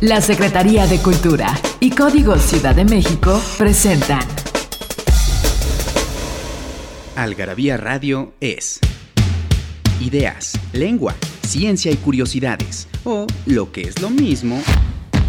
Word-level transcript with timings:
La 0.00 0.20
Secretaría 0.20 0.86
de 0.86 0.98
Cultura 0.98 1.54
y 1.80 1.90
Código 1.90 2.36
Ciudad 2.36 2.74
de 2.74 2.84
México 2.84 3.40
presentan. 3.56 4.26
Algarabía 7.16 7.76
Radio 7.76 8.34
es 8.40 8.80
ideas, 10.00 10.58
lengua, 10.72 11.14
ciencia 11.46 11.92
y 11.92 11.96
curiosidades, 11.96 12.88
o 13.04 13.26
lo 13.46 13.72
que 13.72 13.82
es 13.82 14.02
lo 14.02 14.10
mismo, 14.10 14.60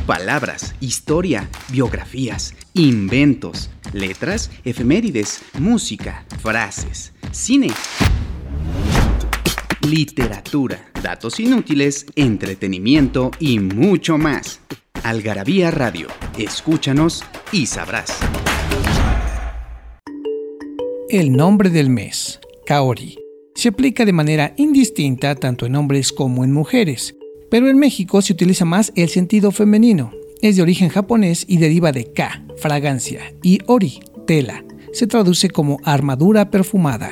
palabras, 0.07 0.75
historia, 0.81 1.47
biografías, 1.69 2.53
inventos, 2.73 3.69
letras, 3.93 4.51
efemérides, 4.65 5.41
música, 5.59 6.25
frases, 6.41 7.13
cine, 7.31 7.71
literatura, 9.85 10.91
datos 11.01 11.39
inútiles, 11.39 12.05
entretenimiento 12.15 13.31
y 13.39 13.59
mucho 13.59 14.17
más. 14.17 14.59
Algarabía 15.03 15.71
Radio, 15.71 16.07
escúchanos 16.37 17.23
y 17.51 17.67
sabrás. 17.67 18.19
El 21.09 21.33
nombre 21.33 21.69
del 21.69 21.89
mes, 21.89 22.39
Kaori, 22.65 23.17
se 23.53 23.69
aplica 23.69 24.05
de 24.05 24.13
manera 24.13 24.53
indistinta 24.57 25.35
tanto 25.35 25.65
en 25.65 25.75
hombres 25.75 26.11
como 26.11 26.43
en 26.43 26.51
mujeres, 26.51 27.15
pero 27.51 27.69
en 27.69 27.77
México 27.77 28.21
se 28.21 28.33
utiliza 28.33 28.65
más 28.65 28.91
el 28.95 29.09
sentido 29.09 29.51
femenino. 29.51 30.11
Es 30.41 30.55
de 30.55 30.63
origen 30.63 30.89
japonés 30.89 31.45
y 31.47 31.57
deriva 31.57 31.91
de 31.91 32.11
ka, 32.11 32.43
fragancia, 32.57 33.33
y 33.43 33.59
ori, 33.67 33.99
tela. 34.25 34.65
Se 34.93 35.07
traduce 35.07 35.49
como 35.49 35.79
armadura 35.83 36.49
perfumada. 36.49 37.11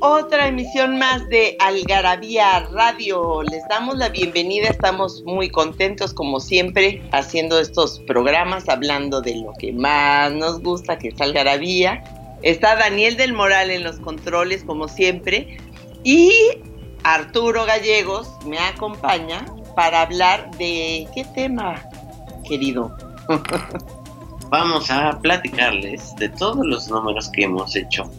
otra 0.00 0.48
emisión 0.48 0.98
más 0.98 1.28
de 1.28 1.56
Algarabía 1.58 2.60
Radio. 2.72 3.42
Les 3.42 3.62
damos 3.68 3.96
la 3.98 4.08
bienvenida, 4.08 4.68
estamos 4.68 5.22
muy 5.24 5.50
contentos 5.50 6.14
como 6.14 6.40
siempre 6.40 7.02
haciendo 7.12 7.60
estos 7.60 8.00
programas, 8.00 8.68
hablando 8.68 9.20
de 9.20 9.36
lo 9.36 9.52
que 9.58 9.72
más 9.72 10.32
nos 10.32 10.60
gusta, 10.62 10.98
que 10.98 11.08
es 11.08 11.20
Algarabía. 11.20 12.02
Está 12.42 12.76
Daniel 12.76 13.18
del 13.18 13.34
Moral 13.34 13.70
en 13.70 13.84
los 13.84 13.98
controles 13.98 14.64
como 14.64 14.88
siempre 14.88 15.58
y 16.02 16.32
Arturo 17.04 17.66
Gallegos 17.66 18.30
me 18.46 18.58
acompaña 18.58 19.44
para 19.76 20.02
hablar 20.02 20.50
de 20.56 21.06
qué 21.14 21.26
tema, 21.34 21.82
querido. 22.48 22.96
Vamos 24.48 24.90
a 24.90 25.18
platicarles 25.20 26.16
de 26.16 26.30
todos 26.30 26.66
los 26.66 26.88
números 26.88 27.28
que 27.28 27.44
hemos 27.44 27.76
hecho 27.76 28.10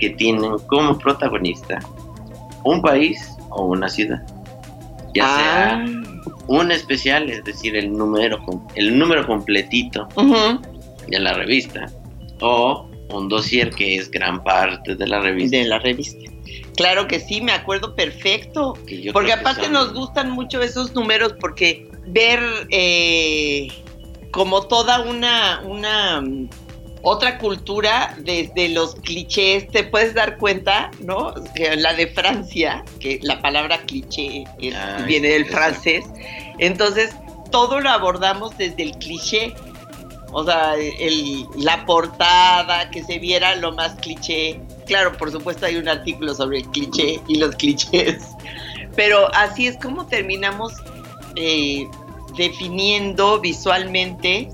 que 0.00 0.10
tienen 0.10 0.58
como 0.66 0.98
protagonista 0.98 1.78
un 2.64 2.80
país 2.82 3.20
o 3.50 3.66
una 3.66 3.88
ciudad. 3.88 4.20
Ya 5.14 5.24
Ah. 5.24 5.84
sea 5.84 5.86
un 6.46 6.72
especial, 6.72 7.30
es 7.30 7.44
decir, 7.44 7.76
el 7.76 7.92
número, 7.92 8.38
el 8.74 8.98
número 8.98 9.26
completito 9.26 10.08
Ujú, 10.16 10.60
de 11.08 11.18
la 11.20 11.32
revista, 11.34 11.86
o 12.40 12.88
un 13.12 13.28
dossier 13.28 13.70
que 13.70 13.96
es 13.96 14.10
gran 14.10 14.42
parte 14.44 14.94
de 14.96 15.06
la 15.06 15.20
revista. 15.20 15.56
De 15.56 15.64
la 15.64 15.78
revista. 15.78 16.30
Claro 16.76 17.06
que 17.08 17.20
sí, 17.20 17.40
me 17.40 17.52
acuerdo 17.52 17.94
perfecto. 17.94 18.74
Porque 19.12 19.32
aparte 19.32 19.64
son- 19.64 19.72
nos 19.72 19.92
gustan 19.94 20.30
mucho 20.30 20.62
esos 20.62 20.94
números 20.94 21.34
porque 21.40 21.88
ver 22.06 22.40
eh, 22.70 23.68
como 24.32 24.62
toda 24.62 25.00
una, 25.02 25.60
una 25.66 26.22
otra 27.02 27.38
cultura 27.38 28.14
desde 28.18 28.68
los 28.68 28.94
clichés, 28.96 29.68
te 29.68 29.84
puedes 29.84 30.14
dar 30.14 30.36
cuenta, 30.38 30.90
¿no? 31.00 31.34
La 31.76 31.94
de 31.94 32.06
Francia, 32.08 32.84
que 32.98 33.18
la 33.22 33.40
palabra 33.40 33.78
cliché 33.82 34.44
es- 34.60 34.74
Ay, 34.74 35.04
viene 35.06 35.28
del 35.28 35.46
francés, 35.46 36.04
entonces 36.58 37.10
todo 37.50 37.80
lo 37.80 37.90
abordamos 37.90 38.56
desde 38.58 38.82
el 38.82 38.92
cliché. 38.98 39.54
O 40.32 40.44
sea, 40.44 40.74
el- 40.76 41.44
la 41.56 41.84
portada, 41.86 42.88
que 42.90 43.02
se 43.02 43.18
viera 43.18 43.56
lo 43.56 43.72
más 43.72 43.96
cliché. 43.96 44.60
Claro, 44.86 45.16
por 45.16 45.32
supuesto 45.32 45.66
hay 45.66 45.76
un 45.76 45.88
artículo 45.88 46.34
sobre 46.34 46.58
el 46.58 46.66
cliché 46.68 47.20
y 47.26 47.36
los 47.36 47.56
clichés. 47.56 48.22
Pero 48.94 49.28
así 49.34 49.66
es 49.66 49.76
como 49.78 50.06
terminamos 50.06 50.72
eh, 51.36 51.86
definiendo 52.36 53.40
visualmente 53.40 54.48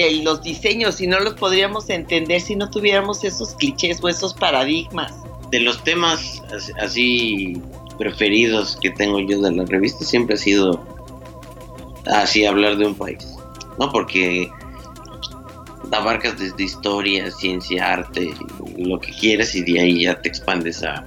eh, 0.00 0.22
los 0.22 0.42
diseños 0.42 1.00
y 1.00 1.06
no 1.06 1.18
los 1.20 1.34
podríamos 1.34 1.88
entender 1.90 2.40
si 2.40 2.56
no 2.56 2.70
tuviéramos 2.70 3.24
esos 3.24 3.54
clichés 3.54 3.98
o 4.02 4.08
esos 4.08 4.34
paradigmas. 4.34 5.12
de 5.50 5.60
los 5.60 5.82
temas 5.84 6.42
as- 6.54 6.72
así 6.80 7.60
preferidos 7.98 8.76
que 8.82 8.90
tengo 8.90 9.18
yo 9.20 9.40
de 9.40 9.50
la 9.52 9.64
revista 9.64 10.04
siempre 10.04 10.34
ha 10.34 10.38
sido 10.38 10.84
así 12.06 12.44
hablar 12.44 12.76
de 12.76 12.86
un 12.86 12.94
país, 12.94 13.26
¿no? 13.78 13.90
Porque 13.90 14.48
abarcas 15.92 16.38
desde 16.38 16.64
historia, 16.64 17.30
ciencia, 17.30 17.92
arte, 17.94 18.30
lo 18.76 19.00
que 19.00 19.10
quieras 19.12 19.54
y 19.54 19.62
de 19.62 19.80
ahí 19.80 20.02
ya 20.04 20.20
te 20.20 20.28
expandes 20.28 20.82
a, 20.82 21.06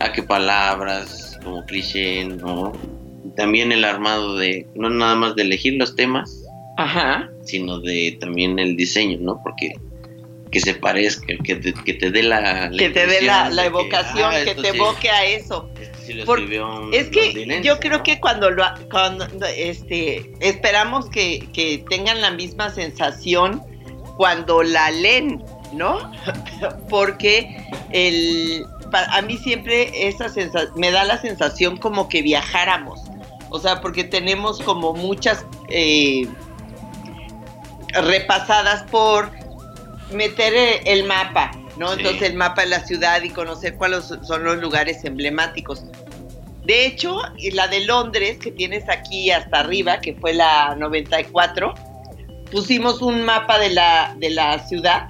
a 0.00 0.12
qué 0.12 0.22
palabras, 0.22 1.38
como 1.42 1.64
cliché, 1.64 2.24
¿no? 2.24 2.72
También 3.36 3.72
el 3.72 3.84
armado 3.84 4.36
de, 4.36 4.66
no 4.76 4.90
nada 4.90 5.16
más 5.16 5.34
de 5.34 5.42
elegir 5.42 5.74
los 5.74 5.96
temas, 5.96 6.38
Ajá. 6.78 7.28
Sino 7.44 7.80
de 7.80 8.16
también 8.20 8.58
el 8.58 8.76
diseño, 8.76 9.18
¿no? 9.20 9.40
Porque 9.42 9.72
que 10.50 10.60
se 10.60 10.74
parezca, 10.74 11.26
que 11.42 11.56
te, 11.56 11.72
que 11.72 11.94
te 11.94 12.10
dé 12.10 12.22
la, 12.22 12.68
la 12.70 12.76
Que 12.76 12.90
te 12.90 13.06
dé 13.06 13.22
la, 13.22 13.48
evocación, 13.64 14.32
ah, 14.34 14.44
que 14.44 14.54
te 14.54 14.70
sí- 14.70 14.76
evoque 14.76 15.08
a 15.10 15.24
eso. 15.24 15.70
sí 16.04 16.12
lo 16.12 16.30
un 16.30 16.90
Es 16.92 17.08
que 17.08 17.60
yo 17.64 17.80
creo 17.80 17.98
¿no? 17.98 18.02
que 18.04 18.20
cuando 18.20 18.50
lo 18.50 18.62
cuando 18.90 19.26
este 19.56 20.30
esperamos 20.40 21.08
que, 21.08 21.48
que 21.54 21.82
tengan 21.88 22.20
la 22.20 22.30
misma 22.32 22.68
sensación 22.68 23.62
cuando 24.18 24.62
la 24.62 24.90
leen, 24.90 25.42
¿no? 25.72 26.12
Porque 26.90 27.56
el 27.90 28.66
a 28.92 29.22
mí 29.22 29.38
siempre 29.38 30.06
esa 30.06 30.26
me 30.76 30.90
da 30.90 31.04
la 31.04 31.18
sensación 31.18 31.78
como 31.78 32.10
que 32.10 32.20
viajáramos. 32.20 33.00
O 33.48 33.58
sea, 33.58 33.80
porque 33.80 34.04
tenemos 34.04 34.60
como 34.60 34.94
muchas 34.94 35.44
eh, 35.68 36.26
repasadas 37.92 38.82
por 38.90 39.30
meter 40.12 40.52
el 40.84 41.04
mapa, 41.04 41.50
¿no? 41.76 41.88
Sí. 41.94 42.00
Entonces 42.00 42.22
el 42.30 42.34
mapa 42.36 42.62
de 42.62 42.68
la 42.68 42.80
ciudad 42.80 43.22
y 43.22 43.30
conocer 43.30 43.74
cuáles 43.76 44.04
son 44.22 44.44
los 44.44 44.58
lugares 44.58 45.04
emblemáticos. 45.04 45.84
De 46.64 46.86
hecho, 46.86 47.18
la 47.52 47.66
de 47.68 47.80
Londres, 47.86 48.38
que 48.38 48.52
tienes 48.52 48.88
aquí 48.88 49.30
hasta 49.30 49.60
arriba, 49.60 50.00
que 50.00 50.14
fue 50.14 50.32
la 50.32 50.76
94, 50.76 51.74
pusimos 52.52 53.02
un 53.02 53.22
mapa 53.24 53.58
de 53.58 53.70
la, 53.70 54.14
de 54.18 54.30
la 54.30 54.58
ciudad. 54.68 55.08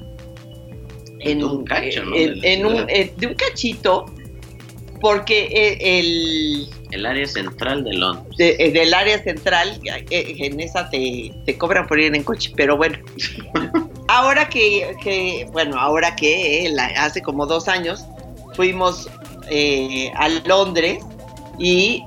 De 1.23 1.45
un 1.45 1.65
cacho, 1.65 2.05
¿no? 2.05 2.17
en- 2.17 2.67
un- 2.67 2.89
eh, 2.89 3.13
de 3.17 3.27
un 3.27 3.35
cachito, 3.35 4.07
porque 5.03 5.49
eh, 5.51 5.99
el, 5.99 6.69
El 6.93 7.05
área 7.05 7.27
central 7.27 7.85
de 7.85 7.93
Londres. 7.93 8.37
de- 8.39 8.57
eh, 8.59 8.71
del 8.71 8.95
área 8.95 9.23
central, 9.23 9.79
eh, 9.85 10.35
en 10.39 10.61
esa 10.61 10.89
te, 10.89 11.33
te 11.45 11.59
cobran 11.59 11.87
por 11.87 12.01
ir 12.01 12.15
en 12.15 12.23
coche, 12.23 12.53
pero 12.57 12.77
bueno. 12.79 12.97
ahora 14.09 14.49
que, 14.49 14.95
que- 15.03 15.47
bueno, 15.53 15.79
ahora 15.79 16.15
que 16.17 16.67
eh, 16.67 16.75
hace 16.97 17.21
como 17.21 17.45
dos 17.47 17.69
años 17.69 18.05
fuimos 18.55 19.11
eh, 19.51 20.11
a 20.15 20.29
Londres 20.47 21.03
y 21.59 22.05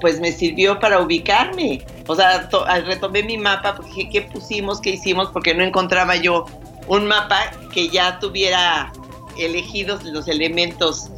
pues 0.00 0.20
me 0.20 0.30
sirvió 0.30 0.78
para 0.78 1.00
ubicarme. 1.00 1.84
O 2.06 2.14
sea, 2.14 2.48
to- 2.50 2.64
ah, 2.68 2.80
retomé 2.80 3.22
mi 3.22 3.38
mapa, 3.38 3.74
porque 3.74 3.90
dije, 3.94 4.08
¿qué 4.12 4.22
pusimos, 4.22 4.80
qué 4.80 4.90
hicimos? 4.90 5.30
Porque 5.32 5.54
no 5.54 5.64
encontraba 5.64 6.16
yo 6.16 6.44
un 6.86 7.06
mapa 7.06 7.50
que 7.72 7.88
ya 7.88 8.18
tuviera 8.20 8.92
elegidos 9.38 10.04
los 10.04 10.28
elementos. 10.28 11.08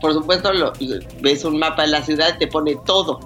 Por 0.00 0.12
supuesto, 0.12 0.52
lo- 0.52 0.72
ves 1.20 1.44
un 1.44 1.58
mapa 1.58 1.82
de 1.82 1.88
la 1.88 2.02
ciudad 2.02 2.34
y 2.36 2.38
te 2.38 2.46
pone 2.46 2.76
todo. 2.86 3.18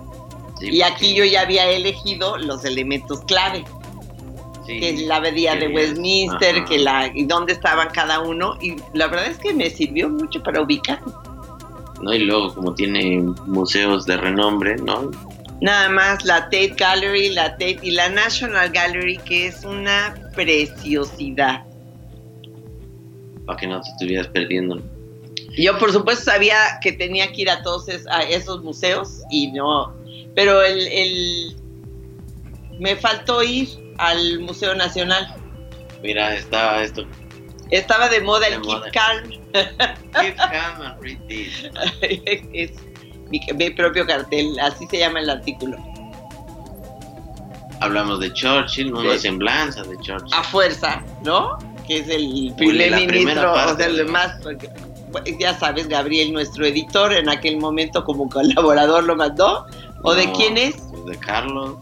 Sí, 0.58 0.69
Y 0.70 0.82
aquí 0.82 1.14
yo 1.14 1.24
ya 1.24 1.42
había 1.42 1.69
elegido 1.70 2.36
los 2.38 2.64
elementos 2.64 3.20
clave. 3.22 3.64
Sí, 4.66 4.78
que 4.78 4.92
la 5.06 5.16
abadía 5.16 5.56
de 5.56 5.69
Westminster, 5.69 6.56
ajá. 6.58 6.64
que 6.66 6.78
la 6.78 7.10
y 7.12 7.24
dónde 7.24 7.52
estaban 7.52 7.88
cada 7.90 8.20
uno 8.20 8.56
y 8.62 8.76
la 8.94 9.08
verdad 9.08 9.26
es 9.26 9.38
que 9.38 9.52
me 9.52 9.69
sirvió 9.69 10.08
mucho 10.08 10.40
para 10.40 10.62
ubicar. 10.62 11.00
¿no? 12.00 12.12
Y 12.14 12.20
luego 12.20 12.54
como 12.54 12.72
tiene 12.74 13.20
museos 13.46 14.06
de 14.06 14.16
renombre, 14.16 14.76
¿no? 14.76 15.10
Nada 15.60 15.88
más 15.88 16.24
la 16.24 16.44
Tate 16.44 16.74
Gallery, 16.76 17.30
la 17.30 17.50
Tate 17.52 17.78
y 17.82 17.90
la 17.92 18.08
National 18.08 18.70
Gallery 18.70 19.19
que 19.19 19.48
es 19.48 19.64
una 19.64 20.14
preciosidad. 20.34 21.64
Para 23.46 23.58
que 23.58 23.66
no 23.66 23.80
te 23.80 23.90
estuvieras 23.90 24.28
perdiendo. 24.28 24.80
Yo 25.56 25.78
por 25.78 25.93
supuesto 25.93 26.25
sabía 26.25 26.56
que 26.81 26.93
tenía 26.93 27.31
que 27.32 27.43
ir 27.43 27.50
a 27.50 27.62
todos 27.62 27.88
es- 27.88 28.06
a 28.08 28.22
esos 28.22 28.62
museos 28.62 29.20
y 29.31 29.50
no, 29.52 29.93
pero 30.34 30.62
el, 30.62 30.87
el- 30.88 31.56
me 32.81 32.96
faltó 32.96 33.43
ir 33.43 33.69
al 33.99 34.40
Museo 34.40 34.75
Nacional. 34.75 35.34
Mira, 36.02 36.34
está 36.34 36.82
esto. 36.82 37.04
Estaba 37.70 38.08
de 38.08 38.20
moda 38.20 38.49
De 38.49 38.54
el 38.54 38.60
moda. 38.60 38.90
Keep 38.90 38.93
Calm. 38.93 39.28
Keep 40.20 40.37
calm 40.37 40.82
and 40.82 41.00
read 41.02 41.19
this. 41.28 41.70
es 42.52 42.72
mi, 43.31 43.40
mi 43.55 43.70
propio 43.70 44.06
cartel, 44.06 44.58
así 44.60 44.87
se 44.90 44.98
llama 44.98 45.20
el 45.20 45.31
artículo. 45.31 45.76
Hablamos 47.81 48.20
de 48.20 48.32
Churchill, 48.32 48.93
una 48.94 49.12
Sí. 49.14 49.20
semblanza 49.20 49.82
de 49.82 49.96
Churchill. 50.00 50.32
A 50.34 50.43
fuerza, 50.44 51.02
¿no? 51.25 51.58
Que 51.87 51.98
es 51.98 52.08
el 52.08 52.52
primer 52.56 52.94
ministro, 52.94 53.52
o 53.52 53.76
sea, 53.76 53.87
el 53.87 54.05
más. 54.06 54.40
porque, 54.43 54.69
ya 55.38 55.59
sabes, 55.59 55.88
Gabriel, 55.88 56.32
nuestro 56.32 56.67
editor, 56.67 57.12
en 57.12 57.29
aquel 57.29 57.59
momento 57.59 58.05
como 58.05 58.29
colaborador 58.29 59.05
lo 59.05 59.17
mandó. 59.17 59.67
¿O 60.03 60.14
de 60.14 60.31
quién 60.32 60.59
es? 60.59 60.76
pues 60.91 61.05
de 61.05 61.17
Carlos. 61.19 61.76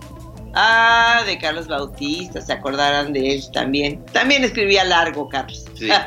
Ah, 0.55 1.23
de 1.27 1.39
Carlos 1.39 1.69
Bautista, 1.69 2.41
se 2.41 2.53
acordarán 2.53 3.13
de 3.13 3.35
él 3.35 3.43
también. 3.53 4.05
También 4.07 4.43
escribía 4.43 4.85
largo, 4.85 5.29
Carlos. 5.29 5.65
Sí. 5.75 5.89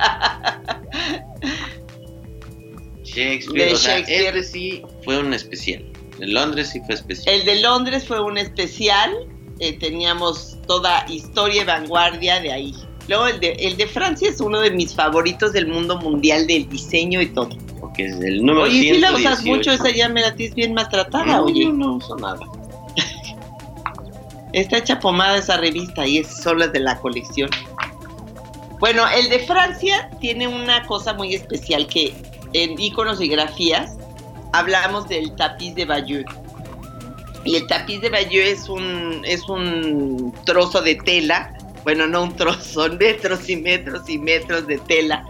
Shakespeare. 3.04 3.68
De 3.68 3.74
o 3.74 3.78
sea, 3.78 4.00
Shakespeare. 4.00 4.38
este 4.38 4.44
sí 4.44 4.84
fue 5.04 5.18
un 5.20 5.34
especial. 5.34 5.84
En 6.20 6.34
Londres 6.34 6.70
sí 6.70 6.82
fue 6.86 6.96
especial. 6.96 7.36
El 7.36 7.46
de 7.46 7.62
Londres 7.62 8.06
fue 8.06 8.22
un 8.22 8.38
especial, 8.38 9.12
eh, 9.60 9.78
teníamos 9.80 10.58
toda 10.68 11.06
historia 11.10 11.62
y 11.62 11.66
vanguardia 11.66 12.40
de 12.42 12.52
ahí. 12.52 12.74
Luego 13.08 13.28
el 13.28 13.40
de, 13.40 13.52
el 13.60 13.76
de 13.78 13.88
Francia 13.88 14.30
es 14.30 14.40
uno 14.40 14.60
de 14.62 14.72
mis 14.72 14.96
favoritos 14.96 15.52
del 15.54 15.68
mundo 15.68 15.98
mundial 16.00 16.48
del 16.48 16.68
diseño 16.70 17.22
y 17.22 17.28
todo. 17.28 17.50
Porque 17.80 18.06
es 18.06 18.20
el 18.22 18.38
número 18.46 18.64
Oye, 18.64 18.94
si 18.94 19.00
la 19.00 19.12
usas 19.12 19.42
118. 19.42 19.46
mucho, 19.56 19.72
esa 19.72 19.90
ya 19.96 20.08
me 20.10 20.22
la 20.22 20.34
tienes 20.36 20.56
bien 20.56 20.74
maltratada, 20.74 21.26
No, 21.26 21.44
oye. 21.44 21.64
yo 21.66 21.74
no 21.74 21.96
uso 21.96 22.16
nada. 22.16 22.40
Está 24.54 24.78
hecha 24.78 25.00
pomada 25.00 25.38
esa 25.38 25.58
revista 25.58 26.06
y 26.08 26.20
es 26.20 26.28
solo 26.28 26.68
de 26.68 26.80
la 26.80 26.98
colección. 27.00 27.50
Bueno, 28.80 29.04
el 29.16 29.30
de 29.30 29.40
Francia 29.40 30.10
tiene 30.20 30.48
una 30.48 30.84
cosa 30.86 31.14
muy 31.14 31.34
especial 31.34 31.88
que 31.88 32.14
en 32.54 32.80
iconos 32.80 33.20
y 33.22 33.28
grafías 33.28 33.98
hablamos 34.52 35.08
del 35.10 35.34
tapiz 35.36 35.74
de 35.76 35.86
Bayeux. 35.86 36.26
Y 37.46 37.56
el 37.56 37.68
tapiz 37.68 38.02
de 38.02 38.10
Bayeux 38.10 38.48
es 38.48 38.70
un, 38.70 39.22
es 39.26 39.48
un 39.50 40.34
trozo 40.46 40.82
de 40.82 40.96
tela, 40.96 41.53
bueno, 41.84 42.08
no 42.08 42.24
un 42.24 42.36
trozo, 42.36 42.62
son 42.62 42.98
metros 42.98 43.50
y 43.50 43.56
metros 43.58 44.08
y 44.10 44.18
metros 44.18 44.66
de 44.68 44.78
tela, 44.80 45.26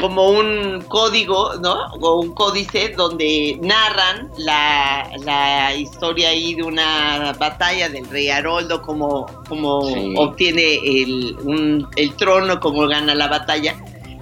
como 0.00 0.30
un 0.30 0.82
código, 0.88 1.54
¿no? 1.60 1.74
O 2.00 2.20
un 2.20 2.34
códice 2.34 2.88
donde 2.96 3.58
narran 3.62 4.30
la, 4.38 5.08
la 5.24 5.74
historia 5.74 6.30
ahí 6.30 6.54
de 6.54 6.62
una 6.62 7.32
batalla 7.38 7.88
del 7.88 8.08
rey 8.08 8.28
Haroldo, 8.30 8.82
como 8.82 9.26
Sí. 9.88 10.14
obtiene 10.16 10.74
el, 10.82 11.36
un- 11.44 11.86
el 11.96 12.14
trono, 12.16 12.58
como 12.58 12.86
gana 12.88 13.14
la 13.14 13.28
batalla. 13.28 13.76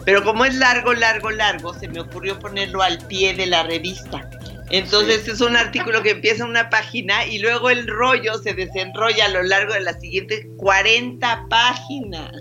Pero 0.05 0.25
como 0.25 0.45
es 0.45 0.55
largo, 0.57 0.93
largo, 0.95 1.31
largo, 1.31 1.73
se 1.75 1.87
me 1.87 2.01
ocurrió 2.01 2.39
ponerlo 2.39 2.83
al 2.83 2.99
pie 3.07 3.35
de 3.35 3.47
la 3.47 3.63
revista. 3.63 4.29
Entonces 4.71 5.27
es 5.27 5.41
un 5.41 5.57
artículo 5.57 6.03
que 6.03 6.11
empieza 6.11 6.45
en 6.45 6.51
una 6.51 6.71
página 6.71 7.27
y 7.27 7.39
luego 7.39 7.71
el 7.71 7.87
rollo 7.89 8.39
se 8.39 8.55
desenrolla 8.55 9.27
a 9.27 9.29
lo 9.29 9.43
largo 9.43 9.75
de 9.75 9.81
las 9.81 10.01
siguientes 10.01 10.47
40 10.57 11.47
páginas. 11.51 12.33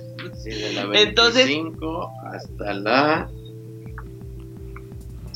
Sí, 0.44 0.52
de 0.52 0.74
la 0.74 0.88
Entonces- 0.94 1.48
25 1.48 2.12
hasta 2.32 2.74
la 2.74 3.30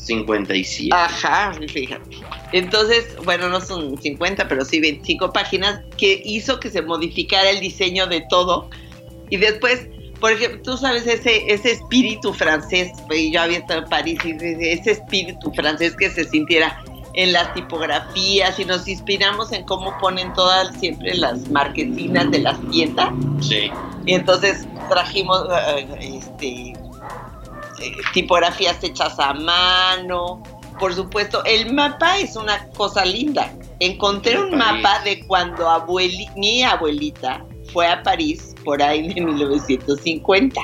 57. 0.04 0.90
Ajá, 0.94 1.54
fíjate. 1.72 2.16
Entonces, 2.52 3.16
bueno, 3.24 3.48
no 3.48 3.60
son 3.60 4.00
50, 4.00 4.46
pero 4.48 4.64
sí 4.64 4.78
25 4.80 5.32
páginas 5.32 5.80
que 5.96 6.20
hizo 6.24 6.60
que 6.60 6.70
se 6.70 6.82
modificara 6.82 7.50
el 7.50 7.60
diseño 7.60 8.06
de 8.06 8.22
todo. 8.28 8.68
Y 9.30 9.38
después, 9.38 9.88
por 10.20 10.32
ejemplo, 10.32 10.60
tú 10.62 10.76
sabes 10.76 11.06
ese, 11.06 11.50
ese 11.52 11.72
espíritu 11.72 12.34
francés, 12.34 12.92
y 13.10 13.32
yo 13.32 13.40
había 13.40 13.58
estado 13.58 13.82
en 13.82 13.88
París, 13.88 14.18
y 14.24 14.32
ese 14.68 14.92
espíritu 14.92 15.50
francés 15.52 15.96
que 15.96 16.10
se 16.10 16.24
sintiera 16.24 16.83
en 17.14 17.32
las 17.32 17.52
tipografías 17.54 18.58
y 18.58 18.64
nos 18.64 18.88
inspiramos 18.88 19.52
en 19.52 19.64
cómo 19.64 19.96
ponen 19.98 20.32
todas 20.34 20.74
siempre 20.78 21.14
las 21.14 21.48
marquesinas 21.50 22.30
de 22.30 22.40
las 22.40 22.60
tiendas. 22.70 23.10
Sí. 23.40 23.70
Y 24.06 24.14
entonces 24.14 24.66
trajimos 24.88 25.46
eh, 25.76 25.86
este, 26.18 26.48
eh, 26.70 26.74
tipografías 28.12 28.82
hechas 28.82 29.18
a 29.18 29.32
mano. 29.32 30.42
Por 30.78 30.92
supuesto, 30.92 31.44
el 31.44 31.72
mapa 31.72 32.18
es 32.18 32.34
una 32.36 32.66
cosa 32.70 33.04
linda. 33.04 33.52
Encontré 33.78 34.38
un 34.38 34.56
mapa 34.56 35.00
de 35.04 35.24
cuando 35.26 35.68
abueli- 35.68 36.30
mi 36.36 36.62
abuelita 36.64 37.44
fue 37.72 37.86
a 37.86 38.02
París 38.02 38.54
por 38.64 38.82
ahí 38.82 39.12
de 39.12 39.20
1950. 39.20 40.60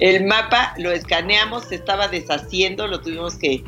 El 0.00 0.26
mapa 0.26 0.74
lo 0.76 0.92
escaneamos, 0.92 1.64
se 1.64 1.76
estaba 1.76 2.08
deshaciendo, 2.08 2.86
lo 2.86 3.00
tuvimos 3.00 3.36
que 3.36 3.64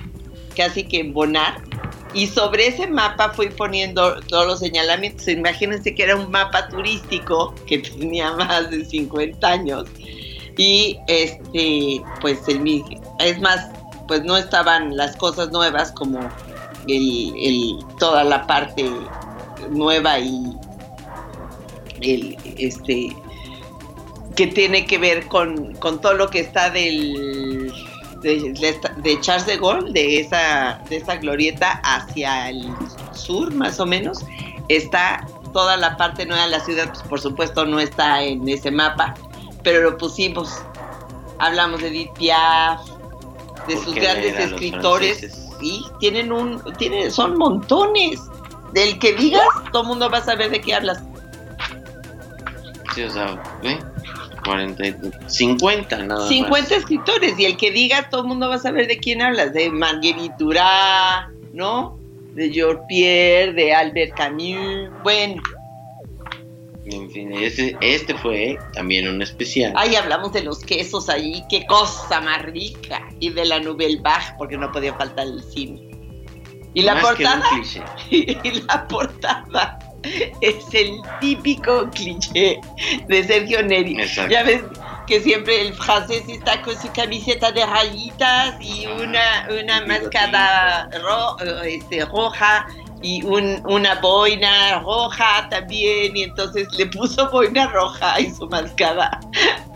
casi 0.57 0.85
que 0.85 1.01
embonar. 1.01 1.63
Y 2.13 2.27
sobre 2.27 2.67
ese 2.69 2.87
mapa 2.89 3.31
fui 3.31 3.49
poniendo 3.51 4.21
todos 4.23 4.47
los 4.47 4.59
señalamientos. 4.59 5.29
Imagínense 5.29 5.95
que 5.95 6.03
era 6.03 6.17
un 6.17 6.31
mapa 6.31 6.69
turístico 6.69 7.55
que 7.67 7.79
tenía 7.99 8.33
más 8.33 8.71
de 8.71 8.85
50 8.85 9.47
años. 9.47 9.85
Y 10.57 10.99
este, 11.07 12.03
pues 12.21 12.47
el 12.49 12.85
es 13.21 13.41
más, 13.41 13.71
pues 14.09 14.25
no 14.25 14.37
estaban 14.37 14.97
las 14.97 15.17
cosas 15.17 15.51
nuevas 15.53 15.93
como 15.93 16.19
el, 16.89 17.33
el- 17.39 17.79
toda 17.99 18.25
la 18.25 18.47
parte 18.47 18.91
nueva 19.71 20.19
y 20.19 20.53
el 22.01 22.37
este 22.57 23.15
que 24.37 24.47
tiene 24.47 24.87
que 24.87 24.97
ver 24.99 25.27
con, 25.27 25.75
con 25.75 26.01
todo 26.01 26.15
lo 26.15 26.29
que 26.31 26.41
está 26.41 26.71
del 26.71 27.73
de, 28.21 28.53
de 28.53 28.81
de 28.97 29.21
Charles 29.21 29.47
de 29.47 29.57
Gaulle, 29.57 29.93
de 29.93 30.21
esa, 30.21 30.81
de 30.89 30.97
esa 30.97 31.17
glorieta 31.17 31.81
hacia 31.85 32.51
el 32.51 32.69
sur, 33.13 33.53
más 33.55 33.81
o 33.81 33.87
menos, 33.87 34.19
está 34.69 35.27
toda 35.53 35.77
la 35.77 35.97
parte 35.97 36.27
nueva 36.27 36.45
de 36.45 36.51
la 36.51 36.61
ciudad, 36.61 36.89
pues 36.89 37.03
por 37.03 37.21
supuesto 37.21 37.65
no 37.65 37.81
está 37.81 38.23
en 38.23 38.49
ese 38.49 38.71
mapa, 38.71 39.15
pero 39.63 39.83
lo 39.83 39.97
pusimos. 39.97 40.63
Hablamos 41.39 41.81
de 41.81 41.89
Edith 41.89 42.13
Piaf, 42.19 42.81
de 43.67 43.77
sus 43.77 43.95
grandes 43.95 44.39
escritores, 44.39 45.49
sí, 45.59 45.85
tienen 45.99 46.33
un, 46.33 46.63
tienen, 46.75 47.11
son 47.11 47.37
montones. 47.37 48.21
Del 48.73 49.01
que 49.01 49.15
digas, 49.15 49.43
todo 49.73 49.83
el 49.83 49.89
mundo 49.89 50.09
va 50.09 50.19
a 50.19 50.25
saber 50.25 50.49
de 50.51 50.61
qué 50.61 50.75
hablas. 50.75 51.03
Sí, 52.95 53.03
o 53.03 53.11
sea, 53.11 53.43
¿ve? 53.63 53.79
40, 54.45 54.87
y- 54.87 54.95
50 55.27 55.99
nada 56.05 56.29
50 56.29 56.69
más. 56.75 56.79
escritores 56.79 57.39
y 57.39 57.45
el 57.45 57.57
que 57.57 57.71
diga 57.71 58.09
todo 58.11 58.23
el 58.23 58.29
mundo 58.29 58.49
va 58.49 58.57
a 58.57 58.59
saber 58.59 58.87
de 58.87 58.99
quién 58.99 59.23
hablas, 59.23 59.53
de 59.53 59.71
Marguerite 59.71 60.35
Duras, 60.39 61.27
¿no? 61.53 61.99
De 62.35 62.51
George 62.51 62.83
Pierre, 62.89 63.53
de 63.53 63.73
Albert 63.75 64.15
Camus, 64.17 64.91
bueno, 65.03 65.43
En 66.87 67.09
fin, 67.11 67.33
ese- 67.33 67.77
este 67.81 68.15
fue 68.15 68.59
también 68.73 69.07
un 69.09 69.21
especial. 69.23 69.73
ahí 69.77 69.95
hablamos 69.95 70.33
de 70.33 70.43
los 70.43 70.61
quesos 70.61 71.09
ahí, 71.09 71.45
qué 71.49 71.65
cosa 71.67 72.21
más 72.21 72.43
rica, 72.43 73.03
y 73.21 73.31
de 73.31 73.45
la 73.45 73.61
Nouvelle 73.61 74.01
Vague, 74.01 74.35
porque 74.39 74.57
no 74.57 74.73
podía 74.73 74.95
faltar 74.95 75.27
el 75.27 75.43
cine. 75.43 75.89
Y 76.75 76.83
la 76.83 76.95
Más 76.95 77.15
que 77.15 77.25
un 77.25 77.31
portada, 77.33 77.51
cliché. 77.51 77.83
y 78.45 78.61
la 78.63 78.87
portada 78.89 79.79
es 80.41 80.57
el 80.75 81.01
típico 81.21 81.89
cliché 81.91 82.61
de 83.09 83.25
Sergio 83.25 83.63
Neri. 83.63 84.01
Exacto. 84.01 84.31
Ya 84.33 84.43
ves 84.43 84.63
que 85.07 85.21
siempre 85.21 85.61
el 85.63 85.75
francés 85.75 86.23
está 86.29 86.63
con 86.63 86.81
su 86.81 86.91
camiseta 86.93 87.51
de 87.53 87.67
rayitas 87.67 88.55
y 88.61 88.87
una, 88.87 89.49
una 89.61 89.83
Un 89.83 89.89
máscara 89.89 90.89
ro- 91.03 91.37
este, 91.65 92.05
roja 92.05 92.67
y 93.03 93.23
un- 93.25 93.61
una 93.67 93.97
boina 93.97 94.79
roja 94.81 95.49
también. 95.51 96.17
Y 96.17 96.23
entonces 96.25 96.69
le 96.79 96.87
puso 96.87 97.29
boina 97.31 97.67
roja 97.69 98.21
y 98.21 98.31
su 98.31 98.47
máscara 98.49 99.19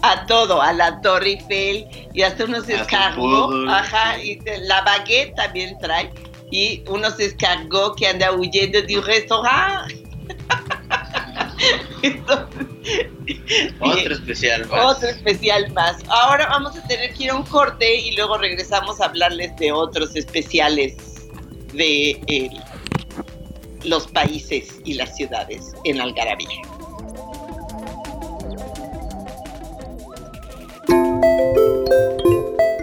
a 0.02 0.26
todo, 0.26 0.61
a 0.62 0.73
la 0.73 1.00
Torre 1.00 1.31
Eiffel 1.31 1.87
y 2.12 2.23
hasta 2.23 2.45
unos 2.45 2.66
fútbol, 2.66 3.69
Ajá, 3.69 4.19
y 4.23 4.38
la 4.62 4.83
baguette 4.83 5.35
también 5.35 5.76
trae. 5.81 6.11
Y 6.50 6.85
unos 6.88 7.19
escargots 7.19 7.97
que 7.97 8.07
andan 8.07 8.38
huyendo 8.38 8.81
de 8.83 8.99
un 8.99 9.04
restaurante. 9.04 10.03
Otro 13.80 14.14
especial 14.14 14.66
más. 14.68 14.97
Otro 14.97 15.09
especial 15.09 15.73
más. 15.73 15.97
Ahora 16.09 16.47
vamos 16.47 16.76
a 16.76 16.87
tener 16.87 17.14
que 17.14 17.25
ir 17.25 17.30
a 17.30 17.37
un 17.37 17.44
corte 17.44 17.97
y 18.00 18.14
luego 18.16 18.38
regresamos 18.38 19.00
a 19.00 19.06
hablarles 19.06 19.56
de 19.56 19.73
otros 19.73 20.14
especiales 20.16 20.97
de 21.73 22.21
eh, 22.26 22.50
los 23.85 24.06
países 24.09 24.80
y 24.85 24.94
las 24.94 25.16
ciudades 25.16 25.73
en 25.85 26.00
Algarabía. 26.00 26.49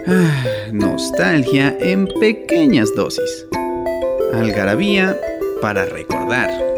Ah, 0.06 0.44
nostalgia 0.72 1.76
en 1.80 2.06
pequeñas 2.20 2.94
dosis. 2.94 3.46
Algarabía 4.32 5.16
para 5.60 5.84
recordar. 5.84 6.71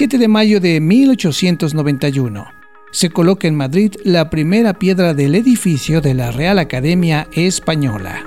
...7 0.00 0.16
de 0.16 0.28
mayo 0.28 0.60
de 0.60 0.80
1891... 0.80 2.46
...se 2.90 3.10
coloca 3.10 3.46
en 3.48 3.54
Madrid 3.54 3.92
la 4.02 4.30
primera 4.30 4.72
piedra 4.72 5.12
del 5.12 5.34
edificio 5.34 6.00
de 6.00 6.14
la 6.14 6.30
Real 6.30 6.58
Academia 6.58 7.28
Española. 7.34 8.24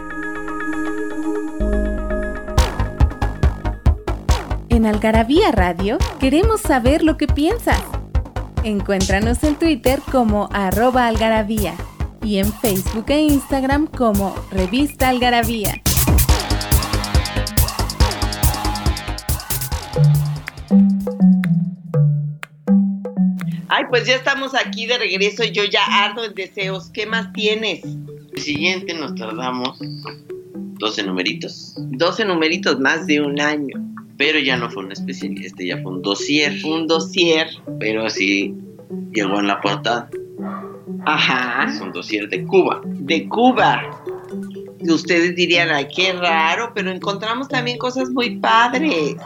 En 4.69 4.85
Algarabía 4.85 5.51
Radio 5.51 5.97
queremos 6.19 6.61
saber 6.61 7.01
lo 7.01 7.17
que 7.17 7.25
piensas. 7.25 7.81
Encuéntranos 8.63 9.43
en 9.43 9.55
Twitter 9.55 9.99
como 10.11 10.49
arroba 10.53 11.07
algarabía 11.07 11.73
y 12.21 12.37
en 12.37 12.53
Facebook 12.53 13.05
e 13.07 13.23
Instagram 13.23 13.87
como 13.87 14.35
Revista 14.51 15.09
Algarabía. 15.09 15.81
Pues 23.93 24.07
ya 24.07 24.15
estamos 24.15 24.55
aquí 24.55 24.88
de 24.88 24.97
regreso 24.97 25.43
y 25.43 25.51
yo 25.51 25.65
ya 25.65 25.85
ardo 25.85 26.25
en 26.25 26.33
deseos. 26.33 26.89
¿Qué 26.89 27.05
más 27.05 27.31
tienes? 27.31 27.83
El 27.83 28.41
siguiente 28.41 28.91
nos 28.95 29.13
tardamos 29.13 29.77
12 30.79 31.03
numeritos, 31.03 31.75
12 31.77 32.25
numeritos 32.25 32.79
más 32.79 33.05
de 33.05 33.21
un 33.21 33.39
año. 33.39 33.77
pero 34.17 34.39
ya 34.39 34.57
no 34.57 34.67
fue 34.71 34.85
un 34.85 34.91
especial, 34.93 35.35
este 35.38 35.67
ya 35.67 35.77
fue 35.83 35.91
un 35.91 36.01
dossier, 36.01 36.53
Un 36.65 36.88
dossier. 36.88 37.50
pero 37.79 38.07
así 38.07 38.55
llegó 39.12 39.39
en 39.39 39.45
la 39.45 39.62
portada. 39.62 40.09
Ajá. 41.05 41.69
Es 41.69 41.79
un 41.79 41.91
dossier 41.91 42.27
de 42.29 42.45
Cuba. 42.45 42.81
de 42.85 43.29
Cuba. 43.29 44.01
Y 44.79 44.89
ustedes 44.89 45.35
dirían, 45.35 45.69
ay, 45.69 45.88
qué 45.95 46.13
raro, 46.13 46.71
pero 46.73 46.89
encontramos 46.89 47.47
también 47.47 47.77
cosas 47.77 48.09
muy 48.09 48.38
padres. 48.39 49.17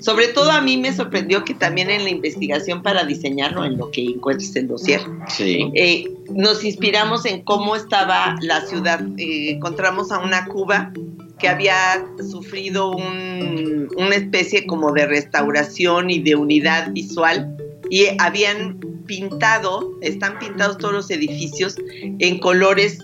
Sobre 0.00 0.28
todo 0.28 0.50
a 0.50 0.60
mí 0.60 0.76
me 0.76 0.92
sorprendió 0.92 1.44
que 1.44 1.54
también 1.54 1.90
en 1.90 2.04
la 2.04 2.10
investigación 2.10 2.82
para 2.82 3.04
diseñarlo, 3.04 3.64
en 3.64 3.76
lo 3.76 3.90
que 3.90 4.04
encuentres 4.04 4.54
el 4.56 4.68
dossier, 4.68 5.00
Sí. 5.28 5.70
eh, 5.74 6.10
nos 6.30 6.64
inspiramos 6.64 7.24
en 7.26 7.42
cómo 7.42 7.76
estaba 7.76 8.36
la 8.40 8.60
ciudad. 8.62 9.00
Eh, 9.18 9.50
encontramos 9.50 10.10
a 10.12 10.18
una 10.18 10.46
Cuba 10.46 10.92
que 11.38 11.48
había 11.48 12.04
sufrido 12.30 12.90
un- 12.90 13.88
una 13.96 14.14
especie 14.14 14.66
como 14.66 14.92
de 14.92 15.06
restauración 15.06 16.10
y 16.10 16.18
de 16.18 16.36
unidad 16.36 16.92
visual 16.92 17.56
y 17.90 18.06
habían 18.18 18.78
pintado, 19.06 19.90
están 20.02 20.38
pintados 20.38 20.78
todos 20.78 20.94
los 20.94 21.10
edificios 21.10 21.76
en 22.20 22.38
colores 22.38 22.98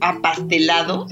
apastelados 0.00 1.10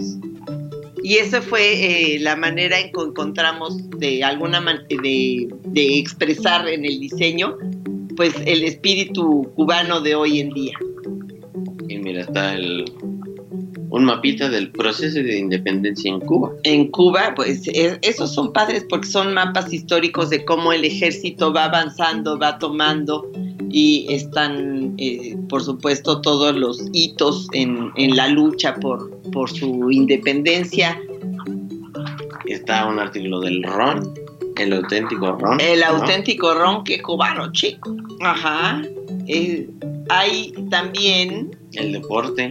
y 1.09 1.19
esa 1.19 1.41
fue 1.41 2.15
eh, 2.15 2.19
la 2.19 2.35
manera 2.35 2.81
en 2.81 2.91
que 2.91 3.01
encontramos 3.01 3.79
de 3.99 4.25
alguna 4.25 4.61
de, 4.89 5.49
de 5.67 5.99
expresar 5.99 6.67
en 6.69 6.85
el 6.85 6.99
diseño 6.99 7.57
pues 8.17 8.35
el 8.45 8.65
espíritu 8.65 9.49
cubano 9.55 10.01
de 10.01 10.17
hoy 10.17 10.41
en 10.41 10.51
día. 10.51 10.75
Y 11.89 11.99
mira, 11.99 12.23
está 12.23 12.55
el, 12.55 12.85
un 13.91 14.05
mapita 14.05 14.49
del 14.49 14.73
proceso 14.73 15.19
de 15.19 15.39
independencia 15.39 16.11
en 16.11 16.19
Cuba. 16.21 16.51
En 16.65 16.89
Cuba, 16.91 17.35
pues 17.37 17.69
es- 17.69 17.99
esos 18.03 18.35
son 18.35 18.53
padres 18.53 18.85
porque 18.89 19.07
son 19.07 19.33
mapas 19.33 19.73
históricos 19.73 20.31
de 20.31 20.45
cómo 20.45 20.73
el 20.73 20.85
ejército 20.85 21.53
va 21.53 21.67
avanzando, 21.67 22.37
va 22.37 22.59
tomando 22.59 23.31
y 23.79 24.07
están, 24.09 24.95
eh, 24.97 25.37
por 25.51 25.63
supuesto, 25.63 26.23
todos 26.23 26.57
los 26.57 26.83
hitos 26.95 27.47
en, 27.53 27.91
en 27.97 28.17
la 28.17 28.27
lucha 28.29 28.75
por, 28.77 29.21
por 29.33 29.51
su 29.51 29.91
independencia. 29.91 30.99
Está 32.47 32.87
un 32.87 32.99
artículo 32.99 33.41
del 33.41 33.63
ron, 33.63 34.15
el 34.57 34.73
auténtico 34.73 35.33
ron. 35.33 35.61
El 35.61 35.81
¿no? 35.81 35.89
auténtico 35.89 36.55
ronque 36.55 37.03
cubano, 37.03 37.53
chico. 37.53 37.95
Ajá. 38.23 38.83
Eh, 39.27 39.69
hay 40.09 40.55
también 40.71 41.51
El 41.75 41.93
deporte. 41.93 42.45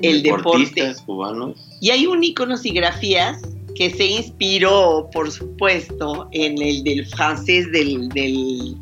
el 0.00 0.24
deporte. 0.24 0.48
deportistas 0.48 1.02
cubanos. 1.02 1.56
Y 1.80 1.90
hay 1.90 2.04
un 2.08 2.24
iconos 2.24 2.66
y 2.66 2.72
grafías 2.72 3.42
que 3.76 3.90
se 3.90 4.06
inspiró, 4.06 5.08
por 5.12 5.30
supuesto, 5.30 6.28
en 6.32 6.60
el 6.60 6.82
del 6.82 7.06
francés 7.06 7.70
del, 7.70 8.08
del, 8.08 8.76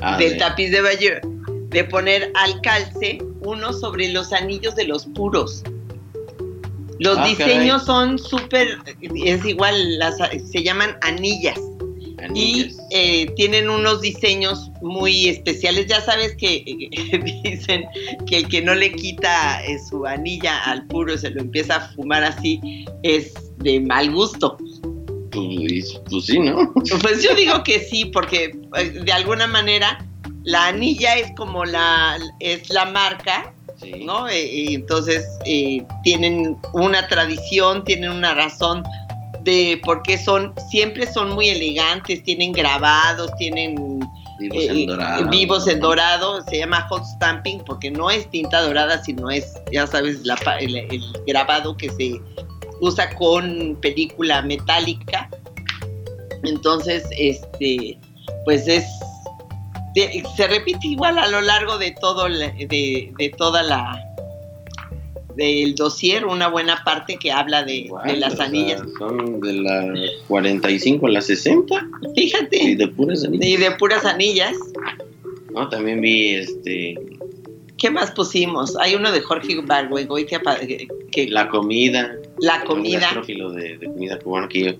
Ah, 0.00 0.16
del 0.18 0.30
de- 0.32 0.36
tapiz 0.38 0.70
de 0.70 0.80
Bayeux, 0.80 1.20
de 1.70 1.84
poner 1.84 2.30
al 2.34 2.60
calce 2.62 3.18
uno 3.42 3.72
sobre 3.72 4.08
los 4.08 4.32
anillos 4.32 4.74
de 4.76 4.84
los 4.84 5.06
puros. 5.06 5.62
Los 6.98 7.16
Ah, 7.16 7.26
diseños 7.28 7.84
son 7.86 8.18
súper, 8.18 8.76
es 9.00 9.44
igual, 9.46 9.98
las, 9.98 10.16
se 10.50 10.62
llaman 10.62 10.96
anillas 11.00 11.58
y 11.98 12.22
anillas. 12.22 12.76
eh, 12.90 13.26
tienen 13.36 13.70
unos 13.70 14.02
diseños 14.02 14.70
muy 14.82 15.28
especiales. 15.30 15.86
Ya 15.86 16.02
sabes 16.02 16.36
que 16.36 16.56
eh, 16.66 17.40
dicen 17.44 17.84
que 18.26 18.38
el 18.38 18.48
que 18.48 18.60
no 18.60 18.74
le 18.74 18.92
quita 18.92 19.64
eh, 19.64 19.78
su 19.88 20.04
anilla 20.04 20.58
al 20.64 20.86
puro 20.88 21.16
se 21.16 21.30
lo 21.30 21.40
empieza 21.40 21.76
a 21.76 21.88
fumar 21.94 22.22
así 22.22 22.60
es 23.02 23.32
de 23.58 23.80
mal 23.80 24.10
gusto. 24.12 24.58
Pues, 25.30 26.00
pues 26.08 26.26
sí, 26.26 26.38
¿no? 26.38 26.72
Pues 27.02 27.22
yo 27.22 27.34
digo 27.34 27.62
que 27.62 27.80
sí, 27.80 28.06
porque 28.06 28.56
eh, 28.76 28.90
de 28.90 29.12
alguna 29.12 29.46
manera 29.46 30.04
la 30.44 30.68
anilla 30.68 31.14
es 31.16 31.30
como 31.36 31.64
la 31.64 32.18
es 32.40 32.68
la 32.70 32.86
marca, 32.86 33.52
Sí. 33.80 34.04
¿no? 34.04 34.28
Eh, 34.28 34.74
entonces 34.74 35.24
eh, 35.46 35.82
tienen 36.02 36.54
una 36.74 37.08
tradición, 37.08 37.82
tienen 37.84 38.10
una 38.10 38.34
razón 38.34 38.82
de 39.42 39.80
por 39.82 40.02
qué 40.02 40.18
son, 40.18 40.52
siempre 40.70 41.10
son 41.10 41.30
muy 41.30 41.48
elegantes, 41.48 42.22
tienen 42.24 42.52
grabados, 42.52 43.30
tienen 43.38 44.00
Vivos 44.38 44.62
eh, 44.64 44.68
en 44.70 44.86
dorado. 44.86 45.28
vivos 45.30 45.66
en 45.68 45.80
dorado, 45.80 46.42
se 46.48 46.58
llama 46.58 46.86
hot 46.88 47.04
stamping 47.04 47.60
porque 47.64 47.90
no 47.90 48.10
es 48.10 48.30
tinta 48.30 48.60
dorada, 48.62 49.02
sino 49.02 49.30
es, 49.30 49.52
ya 49.72 49.86
sabes, 49.86 50.24
la 50.26 50.34
el 50.60 51.02
grabado 51.26 51.74
que 51.76 51.88
se 51.90 52.20
usa 52.80 53.10
con 53.16 53.76
película 53.80 54.42
metálica. 54.42 55.28
Entonces, 56.42 57.04
este, 57.18 57.98
pues 58.44 58.66
es, 58.66 58.84
de- 59.94 60.22
se 60.36 60.46
repite 60.46 60.86
igual 60.88 61.18
a 61.18 61.28
lo 61.28 61.40
largo 61.40 61.78
de 61.78 61.94
todo, 62.00 62.24
de, 62.28 63.12
de 63.18 63.34
toda 63.36 63.62
la 63.62 64.02
del 65.36 65.74
dossier, 65.74 66.26
una 66.26 66.48
buena 66.48 66.82
parte 66.84 67.16
que 67.16 67.30
habla 67.30 67.62
de, 67.62 67.88
las 68.16 68.34
sea, 68.34 68.46
anillas. 68.46 68.82
son 68.98 69.40
de 69.40 69.52
la 69.54 69.86
45 70.28 71.06
a 71.06 71.10
la 71.10 71.20
60 71.20 71.74
y 72.14 72.20
Fíjate, 72.22 72.76
de 72.76 72.88
puras 72.88 73.24
anillas. 73.24 73.46
y 73.48 73.56
de 73.56 73.70
puras 73.72 74.04
anillas. 74.04 74.54
No, 75.54 75.68
también 75.68 76.00
vi 76.00 76.34
este 76.34 76.94
¿Qué 77.80 77.90
más 77.90 78.10
pusimos? 78.10 78.76
Hay 78.76 78.94
uno 78.94 79.10
de 79.10 79.22
Jorge 79.22 79.58
Barguegoitia 79.62 80.42
que, 80.60 80.86
que 81.10 81.28
la 81.28 81.48
comida. 81.48 82.14
la 82.38 82.62
comida. 82.64 83.10
de, 83.26 83.78
de 83.78 83.86
comida 83.86 84.18
cubana 84.18 84.48
que 84.48 84.64
yo, 84.64 84.72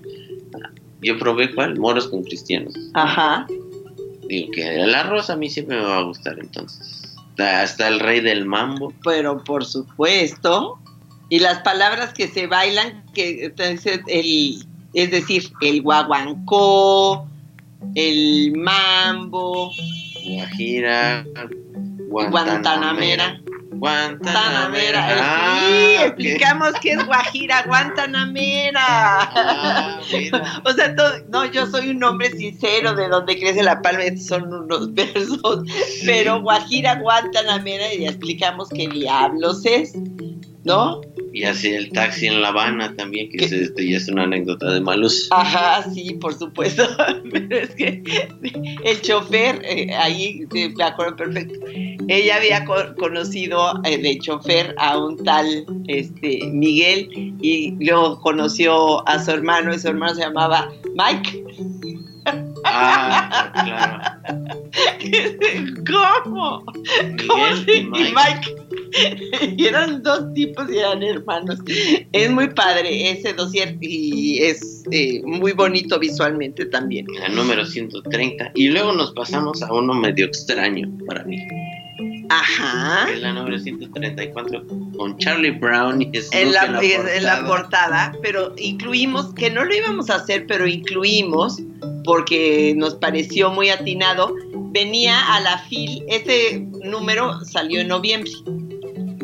yo 1.01 1.17
probé 1.17 1.53
cuál, 1.55 1.79
moros 1.79 2.07
con 2.07 2.23
cristianos. 2.23 2.75
Ajá. 2.93 3.47
Digo 4.27 4.51
que 4.51 4.83
el 4.83 4.93
arroz 4.93 5.31
a 5.31 5.35
mí 5.35 5.49
siempre 5.49 5.77
me 5.77 5.83
va 5.83 5.97
a 5.97 6.03
gustar 6.03 6.37
entonces. 6.39 7.17
Hasta 7.39 7.87
el 7.87 7.99
rey 7.99 8.19
del 8.19 8.45
mambo. 8.45 8.93
Pero 9.03 9.43
por 9.43 9.65
supuesto. 9.65 10.77
Y 11.29 11.39
las 11.39 11.59
palabras 11.63 12.13
que 12.13 12.27
se 12.27 12.45
bailan, 12.45 13.03
que 13.15 13.45
entonces 13.45 14.01
el, 14.07 14.63
es 14.93 15.09
decir, 15.09 15.51
el 15.61 15.81
guaguancó, 15.81 17.27
el 17.95 18.53
mambo, 18.55 19.71
Guajira, 20.23 21.25
Guantanamera. 22.11 23.39
Guantanamera. 23.73 25.07
Ah, 25.21 25.59
sí, 25.65 25.95
explicamos 26.03 26.71
qué 26.81 26.91
es 26.91 27.05
Guajira, 27.05 27.63
Guantanamera. 27.63 28.79
Ah, 28.85 29.99
mira. 30.11 30.61
O 30.65 30.71
sea, 30.73 30.95
todo- 30.95 31.23
no, 31.29 31.45
yo 31.45 31.65
soy 31.65 31.89
un 31.89 32.03
hombre 32.03 32.29
sincero 32.31 32.93
de 32.93 33.07
donde 33.07 33.39
crece 33.39 33.63
la 33.63 33.81
palma, 33.81 34.03
son 34.23 34.53
unos 34.53 34.93
versos, 34.93 35.63
pero 36.05 36.41
Guajira, 36.41 36.95
Guantanamera, 36.99 37.93
y 37.93 38.05
explicamos 38.05 38.69
qué 38.69 38.87
diablos 38.87 39.65
es. 39.65 39.93
¿No? 40.63 41.01
Y 41.33 41.43
así 41.45 41.69
el 41.69 41.89
taxi 41.91 42.27
en 42.27 42.41
La 42.41 42.49
Habana 42.49 42.93
también, 42.95 43.29
que 43.29 43.45
es, 43.45 43.51
este, 43.51 43.89
ya 43.89 43.97
es 43.97 44.07
una 44.09 44.23
anécdota 44.23 44.71
de 44.73 44.81
Malus. 44.81 45.27
Ajá, 45.31 45.83
sí, 45.93 46.13
por 46.19 46.33
supuesto. 46.37 46.83
Pero 47.31 47.57
es 47.57 47.69
que 47.75 48.03
el 48.83 49.01
chofer, 49.01 49.61
eh, 49.63 49.93
ahí 49.93 50.45
me 50.53 50.83
acuerdo 50.83 51.15
perfecto. 51.15 51.57
Ella 52.07 52.35
había 52.35 52.65
co- 52.65 52.95
conocido 52.97 53.81
eh, 53.85 53.97
de 53.97 54.19
chofer 54.19 54.75
a 54.77 54.97
un 54.97 55.23
tal 55.23 55.65
este, 55.87 56.41
Miguel 56.51 57.07
y 57.41 57.71
luego 57.83 58.19
conoció 58.19 59.07
a 59.07 59.23
su 59.23 59.31
hermano 59.31 59.73
y 59.73 59.79
su 59.79 59.87
hermano 59.87 60.15
se 60.15 60.21
llamaba 60.21 60.69
Mike. 60.95 61.43
Ah, 62.65 63.51
claro. 63.63 64.81
¿Cómo? 66.23 66.63
¿Cómo 66.65 67.43
Miguel 67.45 67.65
se- 67.65 67.77
y 67.77 67.83
Mike. 67.85 68.60
Y 69.57 69.65
eran 69.65 70.01
dos 70.03 70.33
tipos 70.33 70.69
y 70.71 70.77
eran 70.77 71.01
hermanos. 71.03 71.59
Es 72.11 72.29
muy 72.31 72.49
padre 72.49 73.11
ese 73.11 73.33
dossier 73.33 73.77
y 73.81 74.39
es 74.43 74.83
eh, 74.91 75.21
muy 75.23 75.51
bonito 75.53 75.99
visualmente 75.99 76.65
también. 76.65 77.05
La 77.19 77.29
número 77.29 77.65
130. 77.65 78.51
Y 78.55 78.69
luego 78.69 78.91
nos 78.93 79.11
pasamos 79.13 79.61
a 79.63 79.73
uno 79.73 79.93
medio 79.93 80.25
extraño 80.25 80.89
para 81.07 81.23
mí. 81.23 81.37
Ajá. 82.29 83.11
es 83.11 83.19
la 83.21 83.33
número 83.33 83.59
134 83.59 84.63
con 84.97 85.17
Charlie 85.17 85.51
Brown 85.51 86.01
y 86.01 86.05
Snoop 86.21 86.33
En 86.33 86.51
la, 86.53 86.79
en- 86.81 87.07
en 87.17 87.23
la 87.23 87.45
portada, 87.45 88.15
pero 88.21 88.53
incluimos, 88.57 89.33
que 89.33 89.49
no 89.51 89.65
lo 89.65 89.75
íbamos 89.75 90.09
a 90.09 90.15
hacer, 90.15 90.45
pero 90.47 90.65
incluimos, 90.65 91.61
porque 92.05 92.73
nos 92.77 92.95
pareció 92.95 93.51
muy 93.51 93.69
atinado, 93.69 94.33
venía 94.71 95.35
a 95.35 95.41
la 95.41 95.57
FIL, 95.59 96.03
este 96.07 96.59
número 96.83 97.43
salió 97.45 97.81
en 97.81 97.89
noviembre. 97.89 98.31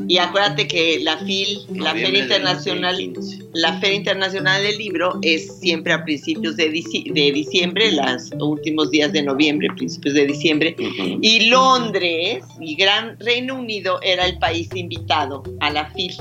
Y 0.10 0.20
acuérdate 0.20 0.68
que 0.68 1.00
la 1.02 1.18
FIL, 1.18 1.66
la 1.76 1.94
Feria 1.94 2.22
Internacional, 2.22 2.96
2015. 2.96 3.50
la 3.54 3.78
Feria 3.80 3.98
Internacional 3.98 4.64
del 4.64 4.78
Libro 4.78 5.20
es 5.22 5.60
siempre 5.60 5.92
a 5.92 6.06
principios 6.06 6.56
de, 6.56 6.70
de 6.70 7.32
diciembre, 7.34 7.92
los 7.92 8.32
últimos 8.40 8.90
días 8.90 9.12
de 9.12 9.24
noviembre, 9.24 9.68
principios 9.76 10.14
de 10.14 10.28
diciembre. 10.28 10.76
Y 11.22 11.50
Londres 11.50 12.46
y 12.62 12.76
Gran 12.76 13.20
Reino 13.20 13.56
Unido 13.56 14.00
era 14.02 14.26
el 14.26 14.40
país 14.40 14.70
invitado 14.76 15.44
a 15.60 15.72
la 15.72 15.92
FIL. 15.92 16.16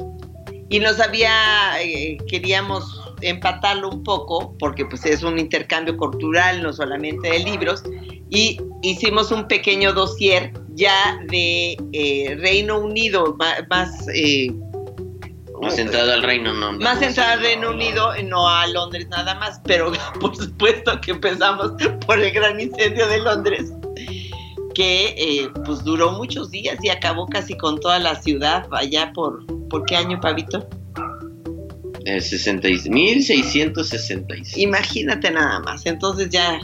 Y 0.69 0.81
nos 0.81 0.99
había, 0.99 1.81
eh, 1.81 2.19
queríamos 2.29 3.06
empatarlo 3.21 3.89
un 3.89 4.03
poco, 4.03 4.55
porque 4.59 4.85
pues 4.87 5.05
es 5.07 5.23
un 5.23 5.39
intercambio 5.39 5.97
cultural, 5.97 6.63
no 6.63 6.73
solamente 6.73 7.29
de 7.31 7.39
libros, 7.41 7.83
y 8.31 8.61
hicimos 8.83 9.31
un 9.31 9.47
pequeño 9.49 9.93
dossier 9.93 10.53
ya 10.75 11.19
de 11.31 11.77
eh, 11.93 12.37
Reino 12.41 12.79
Unido, 12.79 13.37
más... 13.71 14.07
eh, 14.15 14.53
Más 15.63 15.77
centrado 15.77 16.13
al 16.13 16.23
Reino 16.23 16.53
no. 16.53 16.73
más 16.73 16.99
centrado 16.99 17.33
al 17.33 17.41
Reino 17.41 17.71
Unido, 17.71 18.13
no 18.25 18.47
a 18.49 18.67
Londres 18.67 19.09
nada 19.09 19.35
más, 19.37 19.61
pero 19.65 19.93
por 20.21 20.37
supuesto 20.37 21.01
que 21.01 21.13
empezamos 21.13 21.73
por 22.07 22.21
el 22.21 22.31
gran 22.33 22.61
incendio 22.61 23.07
de 23.09 23.19
Londres, 23.19 23.73
que 24.75 25.15
eh, 25.17 25.49
pues 25.65 25.83
duró 25.83 26.13
muchos 26.13 26.51
días 26.51 26.77
y 26.83 26.91
acabó 26.91 27.27
casi 27.27 27.57
con 27.57 27.81
toda 27.81 27.99
la 27.99 28.15
ciudad, 28.21 28.67
allá 28.73 29.11
por, 29.15 29.47
¿por 29.69 29.87
qué 29.87 29.97
año, 29.97 30.21
Pavito? 30.21 30.69
Eh, 32.07 32.21
66, 32.21 32.89
1666. 32.89 34.57
Imagínate 34.59 35.29
nada 35.29 35.59
más, 35.59 35.85
entonces 35.87 36.31
ya, 36.31 36.61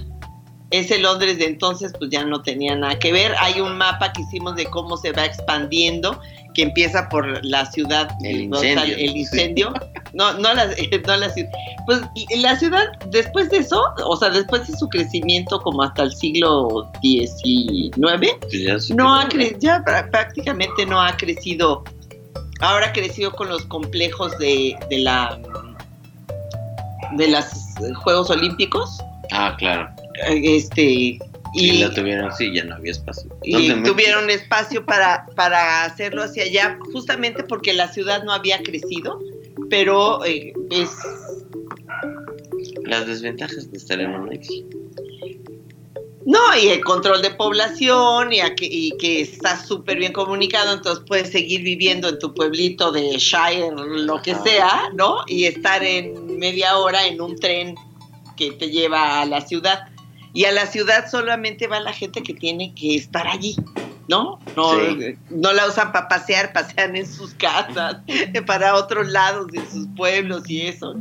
ese 0.71 0.99
Londres 1.01 1.39
de 1.39 1.47
entonces 1.47 1.93
pues 1.99 2.11
ya 2.11 2.25
no 2.25 2.43
tenía 2.43 2.77
nada 2.77 2.97
que 2.97 3.13
ver, 3.13 3.35
hay 3.41 3.61
un 3.61 3.77
mapa 3.77 4.13
que 4.13 4.23
hicimos 4.23 4.55
de 4.55 4.67
cómo 4.67 4.97
se 4.97 5.11
va 5.11 5.25
expandiendo, 5.25 6.21
que 6.55 6.63
empieza 6.63 7.09
por 7.09 7.45
la 7.45 7.67
ciudad, 7.67 8.09
El 8.23 8.43
incendio. 8.43 8.97
el 8.97 9.17
incendio, 9.17 9.75
no, 10.13 10.33
no 10.35 10.55
la, 10.55 10.67
no 11.07 11.17
la 11.17 11.29
ciudad, 11.29 11.51
pues 11.87 12.03
la 12.37 12.57
ciudad 12.57 12.85
después 13.11 13.51
de 13.51 13.59
eso, 13.59 13.83
o 14.07 14.17
sea, 14.17 14.31
después 14.31 14.69
de 14.69 14.77
su 14.77 14.89
crecimiento 14.91 15.61
como 15.61 15.83
hasta 15.83 16.05
el 16.05 16.13
siglo 16.13 16.89
XIX, 17.03 18.37
Pues 18.43 18.91
no 18.91 19.13
ha 19.13 19.29
ya 19.59 19.83
prácticamente 20.13 20.87
no 20.87 21.01
ha 21.01 21.17
crecido. 21.17 21.83
Ahora 22.63 22.87
ha 22.87 22.93
crecido 22.93 23.33
con 23.33 23.49
los 23.49 23.65
complejos 23.67 24.37
de, 24.39 24.77
de 24.89 24.99
la 25.01 25.39
de 27.17 27.29
los 27.29 27.45
Juegos 28.03 28.31
Olímpicos. 28.31 28.99
Ah, 29.33 29.55
claro. 29.59 29.89
eh, 30.29 30.57
Este 30.57 30.83
Y 30.85 31.19
y, 31.55 31.79
la 31.79 31.93
tuvieron, 31.93 32.33
sí, 32.35 32.51
ya 32.55 32.65
no 32.65 32.77
había 32.77 32.93
espacio. 32.93 33.31
y 33.43 33.83
tuvieron 33.83 34.31
espacio 34.31 34.87
para, 34.87 35.27
para 35.37 35.85
hacerlo 35.85 36.23
hacia 36.23 36.45
allá, 36.45 36.79
justamente 36.93 37.43
porque 37.45 37.75
la 37.75 37.89
ciudad 37.89 38.23
no 38.25 38.33
había 38.33 38.63
crecido, 38.63 39.21
pero 39.69 40.25
eh, 40.25 40.55
es 40.71 40.91
Las 42.85 43.07
desventajas 43.07 43.71
de 43.71 43.77
estar 43.77 44.01
en 44.01 44.13
un 44.15 44.33
exilio. 44.33 44.79
No, 46.25 46.39
y 46.57 46.69
el 46.69 46.85
control 46.85 47.21
de 47.21 47.31
población 47.31 48.33
y, 48.33 48.41
a 48.41 48.55
que, 48.55 48.67
y 48.67 48.93
que 48.99 49.23
estás 49.23 49.67
súper 49.67 49.99
bien 49.99 50.13
comunicado, 50.13 50.73
entonces 50.73 51.05
puedes 51.07 51.31
seguir 51.31 51.63
viviendo 51.63 52.09
en 52.09 52.19
tu 52.19 52.33
pueblito 52.33 52.93
de 52.93 53.17
Shire, 53.19 53.73
lo 53.75 54.23
que 54.23 54.35
sea, 54.37 54.91
¿no? 54.95 55.25
Y 55.27 55.45
estar 55.47 55.83
en 55.83 56.39
media 56.39 56.77
hora 56.79 57.07
en 57.07 57.21
un 57.21 57.37
tren 57.37 57.75
que 58.37 58.53
te 58.53 58.71
lleva 58.71 59.21
a 59.21 59.27
la 59.27 59.41
ciudad. 59.41 59.89
Y 60.33 60.45
a 60.45 60.53
la 60.53 60.67
ciudad 60.67 61.11
solamente 61.11 61.67
va 61.67 61.81
la 61.81 61.93
gente 61.93 62.23
que 62.23 62.35
tiene 62.35 62.73
que 62.75 62.95
estar 62.95 63.27
allí, 63.27 63.57
¿no? 64.09 64.39
No, 64.57 64.73
Sí. 64.75 65.17
no 65.31 65.53
la 65.53 65.67
usan 65.67 65.93
para 65.93 66.09
pasear, 66.09 66.53
pasean 66.53 66.95
en 66.97 67.07
sus 67.07 67.35
casas, 67.35 67.97
para 68.47 68.77
otros 68.77 69.09
lados, 69.09 69.49
en 69.53 69.69
sus 69.71 69.87
pueblos 69.97 70.49
y 70.49 70.63
eso. 70.63 70.95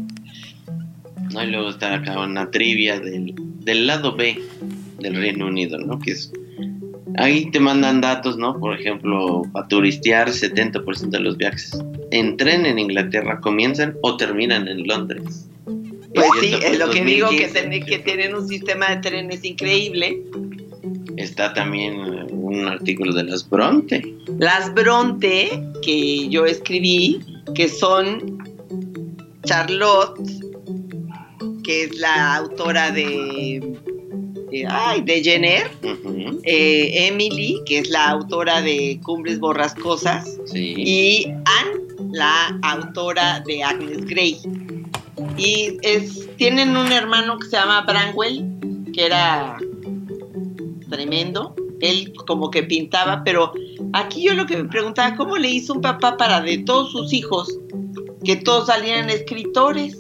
¿no? 1.32 1.44
Y 1.44 1.48
luego 1.48 1.70
está 1.70 1.94
acá 1.94 2.20
una 2.20 2.50
trivia 2.52 3.00
del, 3.00 3.34
del 3.38 3.88
lado 3.88 4.16
B 4.16 4.42
del 5.02 5.16
Reino 5.16 5.48
Unido, 5.48 5.78
¿no? 5.80 6.00
Que 6.00 6.12
es. 6.12 6.32
Ahí 7.18 7.52
te 7.52 7.60
mandan 7.60 8.00
datos, 8.00 8.38
¿no? 8.38 8.58
Por 8.58 8.80
ejemplo, 8.80 9.42
para 9.52 9.68
turistear, 9.68 10.30
70% 10.30 11.10
de 11.10 11.20
los 11.20 11.38
viajes 11.38 11.78
en 12.12 12.38
tren 12.38 12.66
en 12.66 12.80
Inglaterra 12.80 13.40
comienzan 13.42 13.96
o 14.02 14.16
terminan 14.18 14.68
en 14.68 14.88
Londres. 14.88 15.48
Pues 16.14 16.28
sí, 16.40 16.54
es 16.62 16.78
lo 16.80 16.90
que 16.90 17.04
digo, 17.04 17.30
que, 17.30 17.48
2015. 17.48 17.62
ten- 17.70 17.86
que 17.86 18.00
tienen 18.00 18.36
un 18.36 18.48
sistema 18.48 18.90
de 18.90 18.98
trenes 18.98 19.44
increíble. 19.44 20.22
Está 21.18 21.54
también 21.54 21.96
un 22.32 22.66
artículo 22.68 23.14
de 23.14 23.24
las 23.26 23.50
Bronte. 23.50 24.02
Las 24.40 24.74
Bronte, 24.74 25.62
que 25.82 26.28
yo 26.30 26.46
escribí, 26.46 27.20
que 27.56 27.68
son 27.68 28.38
Charlotte, 29.44 30.20
que 31.64 31.84
es 31.84 31.98
la 31.98 32.36
autora 32.38 32.92
de, 32.92 33.78
de, 34.52 34.68
ay, 34.68 35.02
de 35.02 35.24
Jenner, 35.24 35.72
eh, 36.44 37.08
Emily, 37.08 37.62
que 37.66 37.80
es 37.80 37.90
la 37.90 38.10
autora 38.10 38.62
de 38.62 39.00
Cumbres 39.04 39.40
Borrascosas, 39.40 40.38
Sí. 40.46 40.74
y 40.78 41.26
Anne, 41.26 41.82
la 42.12 42.60
autora 42.64 43.42
de 43.48 43.64
Agnes 43.64 44.06
Grey. 44.06 44.38
Y 45.38 45.78
es, 45.82 46.28
tienen 46.38 46.76
un 46.76 46.92
hermano 46.92 47.38
que 47.40 47.46
se 47.48 47.58
llama 47.58 47.82
Branwell, 47.82 48.46
que 48.94 49.06
era 49.06 49.58
tremendo. 50.90 51.56
Él 51.80 52.14
como 52.28 52.52
que 52.52 52.64
pintaba, 52.64 53.24
pero 53.24 53.54
aquí 53.94 54.24
yo 54.24 54.34
lo 54.34 54.46
que 54.46 54.58
me 54.58 54.70
preguntaba, 54.70 55.16
¿cómo 55.16 55.38
le 55.38 55.50
hizo 55.50 55.74
un 55.74 55.82
papá 55.82 56.18
para 56.18 56.42
de 56.42 56.60
todos 56.60 56.92
sus 56.92 57.14
hijos 57.14 57.58
que 58.24 58.36
todos 58.36 58.68
salieran 58.68 59.10
escritores? 59.10 59.98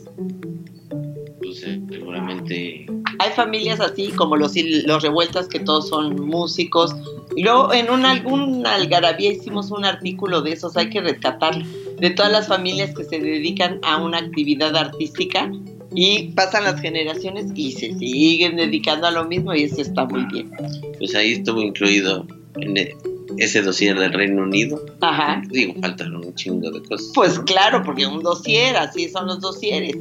Pues, 1.40 1.64
eh, 1.64 1.82
seguramente. 1.90 2.86
Hay 3.21 3.29
familias 3.34 3.79
así, 3.79 4.07
como 4.07 4.36
los, 4.36 4.53
los 4.86 5.03
revueltas, 5.03 5.47
que 5.47 5.60
todos 5.60 5.89
son 5.89 6.25
músicos. 6.25 6.95
Y 7.36 7.43
luego 7.43 7.71
en 7.71 7.91
un 7.91 8.03
algún 8.03 8.65
algarabía 8.65 9.31
hicimos 9.31 9.69
un 9.69 9.86
artículo 9.86 10.41
de 10.41 10.53
esos, 10.53 10.75
hay 10.75 10.89
que 10.89 11.01
rescatarlo, 11.01 11.63
de 11.99 12.10
todas 12.10 12.31
las 12.31 12.47
familias 12.47 12.95
que 12.95 13.03
se 13.03 13.19
dedican 13.19 13.79
a 13.84 14.01
una 14.01 14.17
actividad 14.17 14.75
artística 14.75 15.51
y 15.93 16.29
pasan 16.29 16.63
las 16.63 16.81
generaciones 16.81 17.51
y 17.53 17.73
se 17.73 17.93
siguen 17.99 18.55
dedicando 18.55 19.05
a 19.05 19.12
lo 19.12 19.25
mismo 19.25 19.53
y 19.53 19.65
eso 19.65 19.81
está 19.81 20.05
muy 20.05 20.25
bien. 20.25 20.49
Pues 20.97 21.13
ahí 21.13 21.34
estuvo 21.34 21.62
incluido 21.62 22.25
en 22.55 22.75
e- 22.75 22.95
ese 23.38 23.62
dossier 23.62 23.99
del 23.99 24.13
Reino 24.13 24.41
Unido. 24.41 24.84
Ajá. 25.01 25.43
Digo, 25.51 25.75
faltaron 25.79 26.25
un 26.25 26.34
chingo 26.34 26.71
de 26.71 26.81
cosas. 26.81 27.12
Pues 27.13 27.38
claro, 27.41 27.84
porque 27.84 28.07
un 28.07 28.23
dossier, 28.23 28.75
así 28.77 29.10
son 29.10 29.27
los 29.27 29.41
dosieres, 29.41 29.95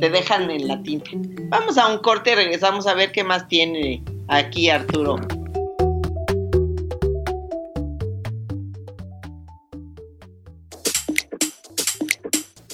te 0.00 0.10
dejan 0.10 0.50
en 0.50 0.68
la 0.68 0.82
tinta. 0.82 1.10
Vamos 1.48 1.78
a 1.78 1.92
un 1.92 1.98
corte 1.98 2.32
y 2.32 2.34
regresamos 2.34 2.86
a 2.86 2.94
ver 2.94 3.12
qué 3.12 3.24
más 3.24 3.48
tiene 3.48 4.02
aquí 4.28 4.68
Arturo. 4.68 5.16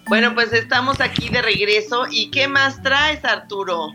Bueno, 0.09 0.35
pues 0.35 0.53
estamos 0.53 1.01
aquí 1.01 1.29
de 1.29 1.43
regreso. 1.43 2.05
¿Y 2.11 2.31
qué 2.31 2.49
más 2.49 2.83
traes, 2.83 3.25
Arturo? 3.25 3.93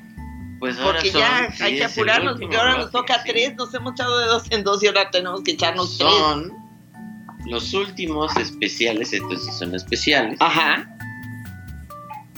Pues 0.60 0.78
ahora 0.78 1.00
Porque 1.00 1.12
son- 1.12 1.22
ya 1.22 1.52
sí, 1.52 1.64
hay 1.64 1.78
que 1.78 1.84
apurarnos, 1.86 2.40
porque 2.40 2.56
ahora 2.56 2.78
nos 2.78 2.92
toca 2.92 3.16
sí. 3.24 3.30
tres. 3.32 3.56
Nos 3.56 3.74
hemos 3.74 3.94
echado 3.94 4.20
de 4.20 4.28
dos 4.28 4.44
en 4.52 4.64
dos 4.64 4.84
y 4.84 4.88
ahora 4.88 5.10
tenemos 5.12 5.42
que 5.44 5.52
echarnos 5.52 5.98
tres. 5.98 6.12
Son 6.14 6.54
los 7.48 7.74
últimos 7.74 8.36
especiales, 8.38 9.12
estos 9.12 9.44
sí 9.44 9.52
son 9.52 9.76
especiales, 9.76 10.38
Ajá. 10.40 10.88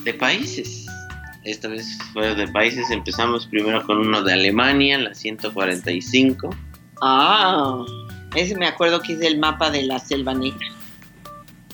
de 0.03 0.13
países. 0.13 0.84
Esta 1.45 1.67
vez 1.67 1.97
fue 2.11 2.33
de 2.33 2.47
países. 2.47 2.89
Empezamos 2.89 3.45
primero 3.45 3.85
con 3.85 3.99
uno 3.99 4.23
de 4.23 4.33
Alemania, 4.33 4.97
la 4.97 5.13
145. 5.13 6.49
Ah, 7.01 7.85
ese 8.35 8.55
me 8.55 8.65
acuerdo 8.65 8.99
que 9.01 9.13
es 9.13 9.21
el 9.21 9.37
mapa 9.37 9.69
de 9.69 9.83
la 9.83 9.99
selva 9.99 10.33
negra. 10.33 10.67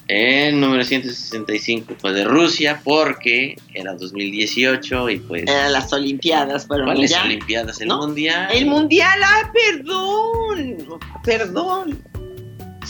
El 0.09 0.59
número 0.59 0.83
165 0.83 1.95
fue 1.97 2.11
de 2.11 2.25
Rusia 2.25 2.81
porque 2.83 3.55
era 3.73 3.93
2018 3.93 5.09
y 5.09 5.19
pues... 5.19 5.43
Eran 5.43 5.71
las 5.71 5.93
Olimpiadas, 5.93 6.67
fueron 6.67 6.87
¿Cuáles 6.87 7.11
ya. 7.11 7.23
Olimpiadas? 7.23 7.79
El 7.79 7.87
¿No? 7.87 7.99
Mundial. 7.99 8.49
El 8.53 8.65
mundial, 8.65 9.19
ah, 9.23 9.49
perdón, 9.53 10.99
perdón. 11.23 12.03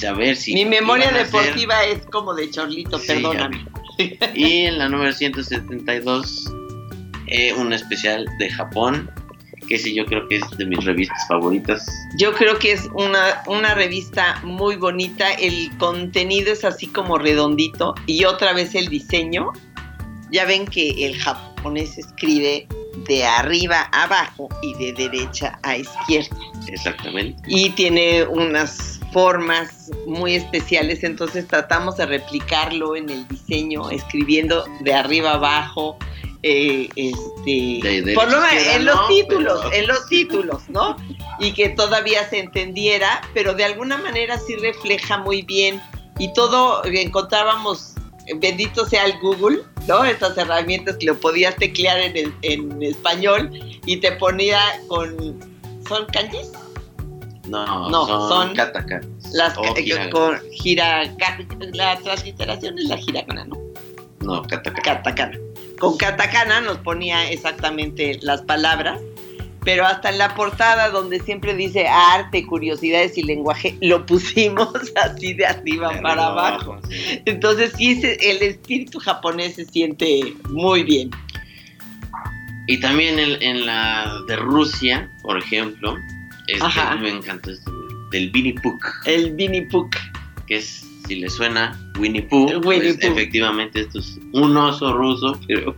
A 0.08 0.14
ver 0.14 0.36
si... 0.36 0.56
Mi 0.56 0.66
memoria 0.66 1.12
deportiva 1.12 1.84
es 1.84 2.04
como 2.08 2.34
de 2.34 2.50
chorlito, 2.50 2.98
Sí, 2.98 3.06
perdóname. 3.06 3.68
Y 4.34 4.64
en 4.64 4.80
la 4.80 4.90
número 4.90 5.14
172, 5.14 6.52
eh, 7.32 7.54
un 7.54 7.74
especial 7.74 8.26
de 8.38 8.50
Japón, 8.50 9.10
que 9.68 9.78
sí 9.78 9.96
yo 9.96 10.06
creo 10.06 10.28
que 10.28 10.36
es 10.36 10.44
de 10.58 10.66
mis 10.66 10.84
revistas 10.84 11.26
favoritas. 11.28 11.90
Yo 12.18 12.34
creo 12.34 12.60
que 12.60 12.74
es 12.74 12.90
una, 12.94 13.42
una 13.48 13.74
revista 13.74 14.40
muy 14.44 14.76
bonita, 14.76 15.32
el 15.34 15.72
contenido 15.78 16.52
es 16.52 16.66
así 16.66 16.88
como 16.88 17.18
redondito 17.18 17.96
y 18.06 18.26
otra 18.26 18.54
vez 18.54 18.76
el 18.76 18.88
diseño. 18.88 19.52
Ya 20.32 20.46
ven 20.46 20.66
que 20.66 21.06
el 21.06 21.18
japonés 21.18 21.98
escribe 21.98 22.68
de 23.08 23.26
arriba 23.26 23.90
a 23.92 24.04
abajo 24.04 24.50
y 24.62 24.74
de 24.76 24.94
derecha 24.94 25.60
a 25.64 25.78
izquierda. 25.78 26.36
Exactamente. 26.68 27.42
y 27.48 27.70
tiene 27.72 28.24
unas 28.24 29.00
formas 29.12 29.92
muy 30.06 30.36
especiales, 30.36 31.04
entonces 31.04 31.48
tratamos 31.48 31.98
de 31.98 32.06
replicarlo 32.06 32.96
en 32.96 33.10
el 33.10 33.28
diseño, 33.28 33.90
escribiendo 33.90 34.66
de 34.82 34.94
arriba 34.94 35.34
abajo, 35.34 35.98
eh, 36.44 36.90
este, 36.96 38.02
De 38.04 38.14
por 38.16 38.32
lo 38.32 38.40
menos 38.42 38.66
en 38.76 38.86
los 38.86 38.96
no, 38.96 39.08
títulos, 39.08 39.60
pero- 39.64 39.74
en 39.76 39.88
los 39.88 40.06
títulos, 40.10 40.70
¿no? 40.70 40.96
Y 41.40 41.54
que 41.54 41.70
todavía 41.70 42.28
se 42.30 42.40
entendiera, 42.40 43.22
pero 43.34 43.54
de 43.54 43.64
alguna 43.66 43.98
manera 43.98 44.38
sí 44.40 44.56
refleja 44.56 45.18
muy 45.18 45.42
bien 45.44 45.82
y 46.20 46.32
todo 46.34 46.84
encontrábamos, 46.86 47.94
bendito 48.38 48.86
sea 48.86 49.06
el 49.06 49.20
Google, 49.20 49.60
¿no? 49.88 50.04
Estas 50.04 50.38
herramientas 50.38 50.98
que 50.98 51.08
lo 51.08 51.20
podías 51.20 51.56
teclear 51.56 52.00
en, 52.00 52.18
el- 52.18 52.34
en 52.44 52.84
español 52.84 53.50
y 53.86 53.98
te 53.98 54.12
ponía 54.14 54.60
con, 54.88 55.40
¿son 55.88 56.06
kanjis? 56.14 56.52
No, 57.48 57.90
No, 57.90 58.06
son, 58.08 58.30
son 58.30 58.56
katakanas. 58.56 59.08
Las 59.34 59.58
o 59.58 59.64
eh, 59.76 60.10
con 60.12 60.40
gira, 60.52 61.04
la 61.74 61.98
transliteración 61.98 62.78
es 62.78 62.86
la 62.86 63.00
hiragana, 63.00 63.46
¿no? 63.46 63.58
No, 64.22 64.44
katakana. 64.44 64.82
Katakana. 64.84 65.40
Con 65.82 65.98
katakana 65.98 66.62
nos 66.62 66.78
ponía 66.78 67.32
exactamente 67.32 68.20
las 68.22 68.44
palabras, 68.44 69.02
pero 69.66 69.84
hasta 69.84 70.12
en 70.12 70.20
la 70.20 70.36
portada 70.36 70.92
donde 70.92 71.20
siempre 71.20 71.56
dice 71.56 71.88
arte, 71.88 72.46
curiosidades 72.46 73.18
y 73.18 73.24
lenguaje, 73.24 73.80
lo 73.82 74.06
pusimos 74.06 74.70
así 75.04 75.34
de 75.34 75.48
arriba 75.48 75.92
De 75.92 76.02
para 76.04 76.28
abajo. 76.28 76.80
sí. 76.88 77.24
Entonces 77.26 77.74
sí, 77.76 78.00
el 78.04 78.44
espíritu 78.44 79.00
japonés 79.00 79.56
se 79.56 79.66
siente 79.66 80.36
muy 80.52 80.84
bien. 80.84 81.10
Y 82.68 82.80
también 82.80 83.18
en, 83.18 83.42
en 83.42 83.66
la 83.66 84.22
de 84.28 84.36
Rusia, 84.36 85.12
por 85.24 85.40
ejemplo, 85.40 85.98
este, 86.46 86.96
me 87.00 87.10
encantó 87.10 87.50
este, 87.50 87.72
del 88.12 88.32
Winnie 88.36 88.54
Pooh, 88.62 88.78
El 89.08 89.34
Winnie 89.34 89.64
Pooh. 89.64 89.90
que 90.46 90.58
es, 90.58 90.86
si 91.12 91.20
le 91.20 91.30
suena, 91.30 91.78
Winnie 92.00 92.22
Pooh, 92.22 92.46
Winnie 92.64 92.94
pues, 92.94 92.98
Pooh. 93.06 93.12
efectivamente 93.12 93.82
esto 93.82 94.00
es 94.00 94.18
un 94.32 94.56
oso 94.56 94.94
ruso, 94.94 95.38
pero... 95.46 95.76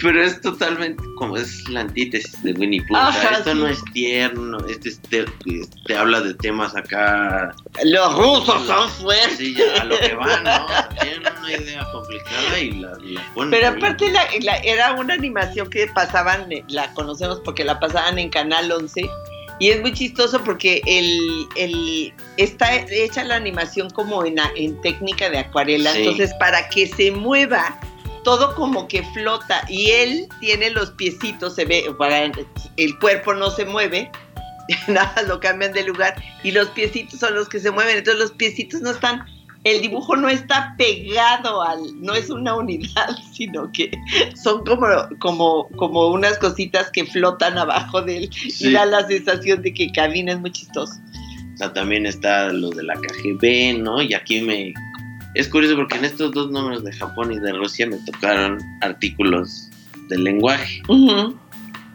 Pero 0.00 0.22
es 0.22 0.40
totalmente 0.40 1.02
como 1.16 1.36
es 1.36 1.68
la 1.68 1.80
antítesis 1.80 2.40
de 2.44 2.52
Winnie 2.52 2.80
Pooh. 2.86 2.96
o 2.96 3.12
sea, 3.12 3.20
Ajá, 3.30 3.38
esto 3.38 3.52
sí. 3.52 3.58
no 3.58 3.66
es 3.68 3.84
tierno, 3.92 4.58
este 4.66 4.88
es 4.90 5.00
te, 5.02 5.24
te 5.86 5.96
habla 5.96 6.20
de 6.22 6.32
temas 6.34 6.74
acá 6.76 7.54
Los 7.84 8.14
rusos 8.16 8.64
son 8.66 8.88
fuertes. 8.88 9.36
Sí, 9.36 9.54
ya 9.54 9.82
a 9.82 9.84
lo 9.84 9.98
que 9.98 10.14
van, 10.14 10.44
¿no? 10.44 10.66
Tienen 11.02 11.22
una 11.38 11.52
idea 11.52 11.84
complicada 11.92 12.58
y 12.60 12.70
la, 12.80 12.92
la 13.02 13.22
ponen. 13.34 13.50
Pero 13.50 13.68
aparte 13.76 14.10
la- 14.12 14.26
la- 14.40 14.58
era 14.58 14.92
una 14.92 15.14
animación 15.14 15.68
que 15.68 15.86
pasaban, 15.88 16.48
la 16.68 16.94
conocemos 16.94 17.40
porque 17.44 17.64
la 17.64 17.78
pasaban 17.80 18.18
en 18.20 18.30
Canal 18.30 18.70
11 18.72 19.02
y 19.60 19.68
es 19.70 19.80
muy 19.80 19.92
chistoso 19.92 20.42
porque 20.42 20.82
el, 20.86 21.18
el- 21.56 22.12
está 22.38 22.74
hecha 22.90 23.22
la 23.22 23.36
animación 23.36 23.88
como 23.90 24.24
en, 24.24 24.36
en 24.56 24.80
técnica 24.80 25.30
de 25.30 25.38
acuarela, 25.38 25.92
Sí. 25.92 25.98
entonces 26.00 26.34
para 26.40 26.68
que 26.70 26.88
se 26.88 27.12
mueva 27.12 27.78
todo 28.24 28.54
como 28.54 28.88
que 28.88 29.02
flota 29.14 29.64
y 29.68 29.90
él 29.92 30.28
tiene 30.40 30.70
los 30.70 30.90
piecitos, 30.92 31.54
se 31.54 31.64
ve, 31.64 31.84
para 31.98 32.24
el 32.24 32.98
cuerpo 32.98 33.32
no 33.34 33.50
se 33.50 33.64
mueve, 33.64 34.10
nada 34.88 35.22
lo 35.22 35.40
cambian 35.40 35.72
de 35.72 35.84
lugar 35.84 36.14
y 36.42 36.50
los 36.50 36.68
piecitos 36.70 37.20
son 37.20 37.34
los 37.34 37.48
que 37.48 37.60
se 37.60 37.70
mueven, 37.70 37.98
entonces 37.98 38.20
los 38.20 38.32
piecitos 38.32 38.80
no 38.82 38.90
están 38.90 39.24
el 39.64 39.82
dibujo 39.82 40.16
no 40.16 40.28
está 40.28 40.74
pegado 40.78 41.62
al, 41.62 41.80
no 42.00 42.14
es 42.14 42.30
una 42.30 42.54
unidad, 42.56 43.16
sino 43.32 43.70
que 43.72 43.90
son 44.34 44.64
como, 44.64 44.86
como, 45.18 45.68
como 45.76 46.08
unas 46.08 46.38
cositas 46.38 46.90
que 46.90 47.04
flotan 47.04 47.58
abajo 47.58 48.00
de 48.02 48.16
él 48.18 48.30
Sí. 48.32 48.68
y 48.68 48.72
da 48.72 48.86
la 48.86 49.06
sensación 49.06 49.62
de 49.62 49.74
que 49.74 49.92
camina, 49.92 50.32
es 50.32 50.40
muy 50.40 50.50
chistoso. 50.52 50.94
O 51.54 51.56
sea, 51.58 51.72
también 51.74 52.06
está 52.06 52.50
lo 52.52 52.70
de 52.70 52.82
la 52.84 52.94
KGB, 52.94 53.82
¿no? 53.82 54.00
Y 54.00 54.14
aquí 54.14 54.40
me. 54.40 54.72
Es 55.34 55.46
curioso 55.46 55.76
porque 55.76 55.96
en 55.96 56.06
estos 56.06 56.32
dos 56.32 56.50
números 56.50 56.82
de 56.82 56.92
Japón 56.92 57.30
y 57.32 57.38
de 57.38 57.52
Rusia 57.52 57.86
me 57.86 57.98
tocaron 57.98 58.58
artículos 58.80 59.68
del 60.08 60.24
lenguaje, 60.24 60.80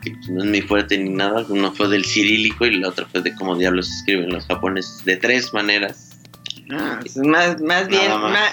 que 0.04 0.12
pues, 0.12 0.30
no 0.30 0.44
es 0.44 0.50
muy 0.50 0.62
fuerte 0.62 0.98
ni 1.00 1.10
nada. 1.10 1.44
Uno 1.50 1.72
fue 1.72 1.88
del 1.90 2.06
cirílico 2.06 2.66
y 2.68 2.78
la 2.78 2.90
otra 2.90 3.08
fue 3.08 3.22
de 3.22 3.34
cómo 3.36 3.56
diablos 3.58 3.90
escriben 3.90 4.30
los 4.32 4.46
japoneses 4.46 5.04
de 5.04 5.18
tres 5.18 5.52
maneras. 5.52 6.05
Ah, 6.72 7.00
más, 7.24 7.62
más 7.62 7.88
bien, 7.88 8.12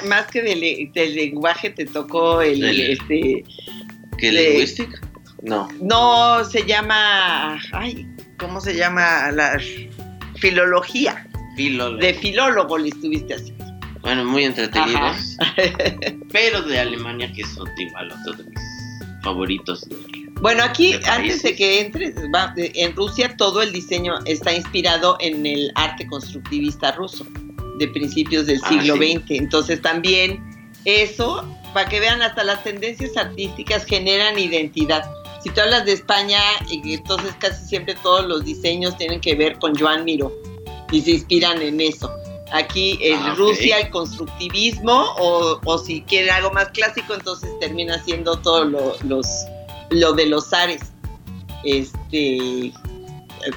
más. 0.09 0.27
que 0.27 0.43
del, 0.43 0.93
del 0.93 1.15
lenguaje 1.15 1.71
te 1.71 1.87
tocó 1.87 2.43
el, 2.43 2.63
El- 2.63 2.81
este, 2.93 3.45
¿Qué 4.19 4.33
Le- 4.33 4.51
lingüística? 4.51 5.01
No. 5.43 5.69
no 5.81 6.45
se 6.45 6.65
llama, 6.65 7.61
ay, 7.73 8.07
¿cómo 8.39 8.61
se 8.61 8.77
llama? 8.77 9.31
La 9.33 9.59
filología, 10.37 11.27
Filólogo. 11.57 11.99
de 12.01 12.15
filólogo 12.15 12.79
le 12.79 12.89
estuviste 12.89 13.35
haciendo. 13.35 13.65
Bueno, 14.03 14.25
muy 14.25 14.45
entretenidos. 14.45 15.37
pero 16.33 16.63
de 16.63 16.79
Alemania, 16.79 17.33
que 17.33 17.43
es 17.43 17.49
igual, 17.79 18.13
otro 18.21 18.43
de 18.43 18.51
mis 18.51 18.61
favoritos. 19.23 19.87
Bueno, 20.41 20.65
aquí, 20.65 20.95
antes 21.09 21.43
de 21.45 21.55
que 21.55 21.81
entres, 21.81 22.15
va, 22.35 22.53
en 22.57 22.95
Rusia 22.97 23.37
todo 23.37 23.63
el 23.63 23.73
diseño 23.73 24.15
está 24.25 24.53
inspirado 24.53 25.17
en 25.21 25.47
el 25.47 25.71
arte 25.77 26.07
constructivista 26.09 26.91
ruso 26.93 27.25
de 27.79 27.89
principios 27.89 28.47
del 28.47 28.61
Ah, 28.65 28.69
siglo 28.69 28.97
sí. 28.97 29.13
XX. 29.19 29.31
Entonces 29.31 29.81
también 29.83 30.43
eso, 30.85 31.47
para 31.75 31.89
que 31.89 32.01
vean, 32.01 32.23
hasta 32.23 32.45
las 32.45 32.63
tendencias 32.65 33.17
artísticas 33.17 33.85
generan 33.85 34.39
identidad. 34.39 35.09
Si 35.43 35.51
tú 35.51 35.61
hablas 35.61 35.85
de 35.85 35.93
España, 35.93 36.39
eh, 36.71 36.81
entonces 36.85 37.33
casi 37.39 37.65
siempre 37.67 37.95
todos 38.03 38.27
los 38.27 38.45
diseños 38.45 38.97
tienen 38.97 39.21
que 39.21 39.35
ver 39.35 39.59
con 39.59 39.75
Joan 39.77 40.05
Miró 40.05 40.33
y 40.93 41.01
se 41.01 41.13
inspiran 41.13 41.61
en 41.63 41.81
eso. 41.81 42.11
Aquí 42.53 42.99
en 43.01 43.19
Ah. 43.19 43.35
Rusia 43.37 43.79
el 43.81 43.91
constructivismo 43.91 44.93
o, 45.19 45.59
o 45.65 45.79
si 45.79 46.03
quiere 46.03 46.31
algo 46.31 46.51
más 46.53 46.69
clásico, 46.69 47.15
entonces 47.15 47.49
termina 47.61 48.03
siendo 48.05 48.37
todo 48.39 48.65
lo, 48.67 48.97
los, 49.05 49.27
lo 49.91 50.13
de 50.13 50.27
los 50.27 50.51
zares. 50.51 50.83
Este, 51.65 52.73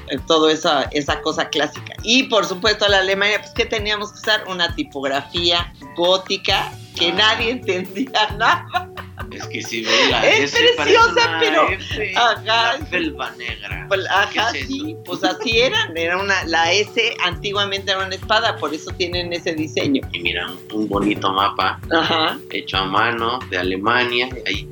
eh, 0.09 0.17
todo 0.27 0.49
esa, 0.49 0.83
esa 0.91 1.21
cosa 1.21 1.49
clásica. 1.49 1.93
Y 2.03 2.23
por 2.23 2.45
supuesto 2.45 2.87
la 2.87 2.99
Alemania, 2.99 3.39
pues 3.41 3.51
que 3.53 3.65
teníamos 3.65 4.11
que 4.11 4.19
usar 4.19 4.43
una 4.47 4.73
tipografía 4.75 5.73
gótica 5.95 6.71
que 6.95 7.09
Ah. 7.09 7.15
nadie 7.15 7.51
entendía 7.51 8.29
nada. 8.37 8.89
Es 9.31 9.45
que 9.47 9.61
si 9.63 9.81
ve 9.83 9.91
la 10.11 10.25
Es 10.25 10.53
S 10.53 10.63
preciosa, 10.77 11.37
pero- 11.39 11.67
F, 11.69 12.13
Ajá. 12.15 12.77
felpa 12.89 13.31
negra. 13.31 13.85
Pues, 13.89 14.01
ajá, 14.09 14.51
¿Qué 14.53 14.59
es 14.61 14.67
sí, 14.67 14.95
pues 15.03 15.23
así 15.23 15.59
eran, 15.59 15.97
era 15.97 16.17
una, 16.17 16.43
la 16.45 16.71
S 16.71 17.15
antiguamente 17.23 17.91
era 17.91 18.05
una 18.05 18.15
espada, 18.15 18.55
por 18.57 18.73
eso 18.73 18.91
tienen 18.91 19.33
ese 19.33 19.53
diseño. 19.53 20.01
Y 20.13 20.19
mira, 20.19 20.47
un- 20.73 20.87
bonito 20.87 21.31
mapa 21.33 21.79
Ajá. 21.91 22.37
hecho 22.51 22.77
a 22.77 22.85
mano 22.85 23.39
de 23.49 23.57
Alemania, 23.57 24.29
ahí, 24.45 24.69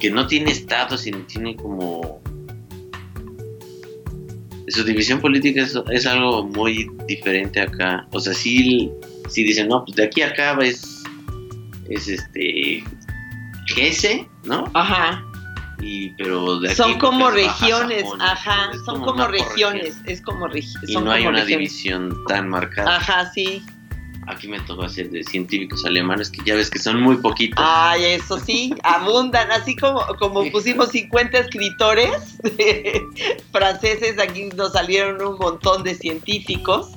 que 0.00 0.10
no 0.10 0.26
tiene 0.26 0.50
estatus, 0.52 1.02
sino 1.02 1.18
tiene 1.26 1.54
como... 1.56 2.20
Su 4.68 4.84
división 4.84 5.20
política 5.20 5.62
es, 5.62 5.78
es 5.90 6.06
algo 6.06 6.44
muy 6.44 6.88
diferente 7.06 7.60
acá. 7.60 8.06
O 8.10 8.20
sea, 8.20 8.34
sí, 8.34 8.90
sí 9.28 9.44
dicen, 9.44 9.68
no, 9.68 9.84
pues 9.84 9.96
de 9.96 10.04
aquí 10.04 10.22
a 10.22 10.28
acá 10.28 10.56
es, 10.62 11.02
es 11.88 12.08
este... 12.08 12.82
Hesse, 13.76 14.26
¿no? 14.44 14.64
Ajá. 14.74 15.24
Y, 15.80 16.10
pero 16.10 16.60
de 16.60 16.68
aquí 16.68 16.76
Son 16.76 16.98
como 16.98 17.30
regiones, 17.30 18.02
Sajonia. 18.02 18.32
ajá, 18.32 18.70
son 18.84 19.02
como 19.02 19.26
regiones, 19.26 19.96
es 20.06 20.22
como 20.22 20.46
regiones. 20.46 20.88
Y 20.88 20.96
no 20.96 21.10
hay 21.10 21.26
una 21.26 21.44
división 21.44 22.16
tan 22.28 22.48
marcada. 22.48 22.96
Ajá, 22.96 23.30
sí. 23.32 23.62
Aquí 24.26 24.48
me 24.48 24.58
tocó 24.60 24.82
hacer 24.82 25.10
de 25.10 25.22
científicos 25.22 25.84
alemanes, 25.84 26.30
que 26.30 26.40
ya 26.44 26.54
ves 26.54 26.68
que 26.68 26.78
son 26.78 27.00
muy 27.00 27.16
poquitos. 27.16 27.64
Ay, 27.64 28.04
eso 28.04 28.38
sí, 28.38 28.74
abundan, 28.82 29.50
así 29.52 29.76
como, 29.76 30.04
como 30.18 30.50
pusimos 30.50 30.88
50 30.90 31.38
escritores 31.38 32.36
franceses, 33.52 34.18
aquí 34.18 34.48
nos 34.56 34.72
salieron 34.72 35.22
un 35.24 35.38
montón 35.38 35.84
de 35.84 35.94
científicos. 35.94 36.88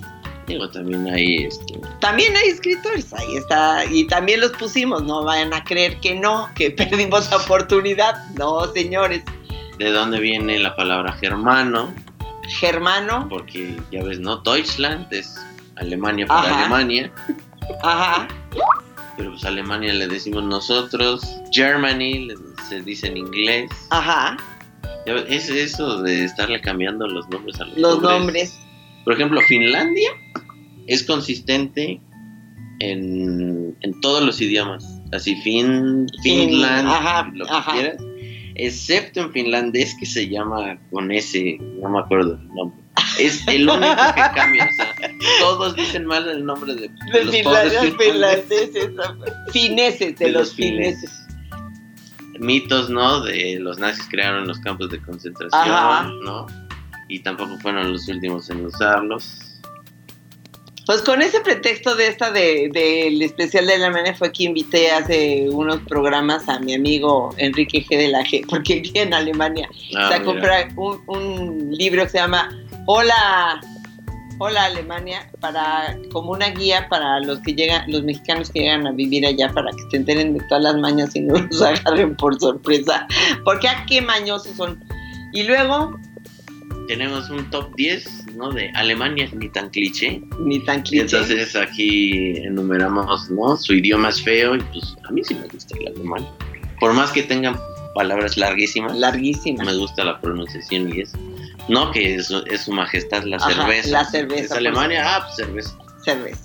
Digo, 0.47 0.67
también 0.71 1.07
hay 1.07 1.43
este, 1.45 1.79
También 2.01 2.35
hay 2.35 2.49
escritores, 2.49 3.13
ahí 3.13 3.37
está, 3.37 3.85
y 3.85 4.07
también 4.07 4.41
los 4.41 4.51
pusimos, 4.53 5.03
no 5.03 5.23
vayan 5.23 5.53
a 5.53 5.63
creer 5.63 5.99
que 5.99 6.15
no, 6.15 6.49
que 6.55 6.71
perdimos 6.71 7.29
la 7.29 7.37
oportunidad, 7.37 8.27
no, 8.37 8.65
señores. 8.73 9.23
de 9.77 9.91
dónde 9.91 10.19
viene 10.19 10.57
la 10.57 10.75
palabra 10.75 11.13
germano, 11.13 11.93
Germano, 12.49 13.27
porque 13.29 13.77
ya 13.91 14.03
ves, 14.03 14.19
¿no? 14.19 14.37
Deutschland 14.37 15.13
es 15.13 15.35
Alemania 15.79 16.25
Ajá. 16.29 16.59
Alemania, 16.59 17.11
ajá, 17.83 18.27
pero 19.17 19.31
pues 19.31 19.43
Alemania 19.45 19.93
le 19.93 20.07
decimos 20.07 20.43
nosotros, 20.43 21.35
Germany 21.51 22.25
le- 22.27 22.35
se 22.69 22.81
dice 22.81 23.07
en 23.07 23.17
inglés. 23.17 23.69
ajá, 23.89 24.37
es 25.05 25.49
eso 25.49 26.01
de 26.03 26.23
estarle 26.25 26.61
cambiando 26.61 27.07
los 27.07 27.27
nombres 27.29 27.59
a 27.59 27.65
los, 27.65 27.77
los 27.77 28.01
nombres. 28.01 28.59
Por 29.05 29.13
ejemplo, 29.13 29.41
Finlandia 29.47 30.09
es 30.87 31.03
consistente 31.03 31.99
en, 32.79 33.75
en 33.81 34.01
todos 34.01 34.23
los 34.23 34.39
idiomas. 34.41 34.85
Así, 35.11 35.35
fin, 35.41 36.05
Finland, 36.21 36.87
ajá, 36.87 37.31
lo 37.33 37.45
que 37.45 37.71
quieras. 37.71 37.97
Excepto 38.55 39.21
en 39.21 39.31
finlandés 39.31 39.95
que 39.99 40.05
se 40.05 40.27
llama 40.27 40.77
con 40.91 41.11
ese, 41.11 41.57
no 41.81 41.89
me 41.89 41.99
acuerdo 41.99 42.33
el 42.33 42.47
nombre. 42.53 42.77
Es 43.19 43.47
el 43.47 43.69
único 43.69 43.95
que 44.15 44.21
cambia. 44.35 44.69
O 44.71 44.73
sea, 44.75 44.95
todos 45.39 45.75
dicen 45.75 46.05
mal 46.05 46.27
el 46.29 46.45
nombre 46.45 46.73
de, 46.75 46.89
de 46.89 47.11
De 47.11 47.23
los 47.25 47.35
finlandeses, 47.97 48.89
fineses, 49.51 50.17
de, 50.17 50.25
De 50.25 50.31
los 50.31 50.41
los 50.47 50.53
fineses. 50.55 51.11
Mitos, 52.39 52.89
¿no? 52.89 53.21
De 53.21 53.57
los 53.59 53.79
nazis 53.79 54.05
crearon 54.09 54.47
los 54.47 54.59
campos 54.59 54.89
de 54.89 55.01
concentración, 55.01 55.61
Ajá. 55.75 56.09
¿no? 56.23 56.45
Y 57.09 57.19
tampoco 57.19 57.57
fueron 57.59 57.91
los 57.91 58.07
últimos 58.07 58.49
en 58.49 58.65
usarlos. 58.65 59.45
Pues 60.85 61.01
con 61.03 61.21
ese 61.21 61.39
pretexto 61.41 61.95
de 61.95 62.07
esta 62.07 62.31
de- 62.31 62.69
del 62.73 63.21
especial 63.21 63.67
de 63.67 63.75
Alemania 63.75 64.15
fue 64.15 64.31
que 64.31 64.45
invité 64.45 64.89
hace 64.91 65.47
unos 65.51 65.77
programas 65.81 66.49
a 66.49 66.59
mi 66.59 66.73
amigo 66.73 67.31
Enrique 67.37 67.85
G. 67.85 67.95
de 67.97 68.07
la 68.07 68.23
G, 68.23 68.43
porque 68.49 68.79
vive 68.79 69.01
en 69.01 69.13
Alemania. 69.13 69.69
Ah, 69.95 70.05
o 70.05 70.07
sea, 70.07 70.19
mira. 70.19 70.23
comprar 70.23 70.69
un, 70.77 71.03
un 71.07 71.71
libro 71.77 72.03
que 72.05 72.09
se 72.09 72.17
llama 72.17 72.49
Hola, 72.85 73.61
Hola 74.41 74.65
Alemania, 74.65 75.29
para, 75.41 75.97
como 76.13 76.31
una 76.31 76.49
guía 76.51 76.87
para 76.89 77.19
los 77.19 77.39
que 77.41 77.53
llegan, 77.53 77.91
los 77.91 78.03
mexicanos 78.03 78.49
que 78.49 78.61
llegan 78.61 78.87
a 78.87 78.93
vivir 78.93 79.25
allá, 79.25 79.51
para 79.51 79.69
que 79.71 79.83
se 79.91 79.97
enteren 79.97 80.33
de 80.33 80.39
todas 80.47 80.63
las 80.63 80.77
mañas 80.77 81.13
y 81.13 81.19
no 81.19 81.35
los 81.51 81.61
agarren 81.61 82.15
por 82.15 82.39
sorpresa. 82.39 83.05
Porque 83.43 83.67
a 83.67 83.85
qué 83.85 84.01
mañosos 84.01 84.55
son. 84.55 84.81
Y 85.33 85.43
luego, 85.43 85.99
tenemos 86.87 87.29
un 87.29 87.49
top 87.49 87.75
10, 87.75 88.27
¿no? 88.37 88.49
De 88.51 88.71
Alemania, 88.75 89.29
ni 89.35 89.49
tan 89.49 89.69
cliché. 89.71 90.21
ni 90.39 90.63
tan 90.63 90.79
Y 90.79 90.83
cliché. 90.83 91.01
entonces 91.01 91.55
aquí 91.57 92.37
enumeramos, 92.37 93.29
¿no? 93.29 93.57
Su 93.57 93.73
idioma 93.73 94.07
es 94.07 94.23
feo 94.23 94.55
y 94.55 94.59
pues 94.61 94.95
a 95.05 95.11
mí 95.11 95.21
sí 95.21 95.35
me 95.35 95.47
gusta 95.47 95.77
el 95.79 95.87
alemán. 95.89 96.25
Por 96.79 96.93
más 96.93 97.11
que 97.11 97.23
tengan 97.23 97.59
palabras 97.93 98.37
larguísimas, 98.37 98.97
larguísima. 98.97 99.65
me 99.65 99.75
gusta 99.75 100.05
la 100.05 100.21
pronunciación 100.21 100.95
y 100.95 101.01
eso. 101.01 101.17
No, 101.69 101.91
que 101.91 102.15
es, 102.15 102.31
es 102.31 102.61
su 102.63 102.71
majestad 102.71 103.23
la 103.23 103.37
Ajá, 103.37 103.51
cerveza. 103.53 103.89
la 103.89 104.05
cerveza, 104.05 104.43
Es 104.43 104.51
Alemania, 104.51 105.03
ah, 105.05 105.23
pues 105.25 105.35
cerveza. 105.35 105.77
cerveza. 106.03 106.41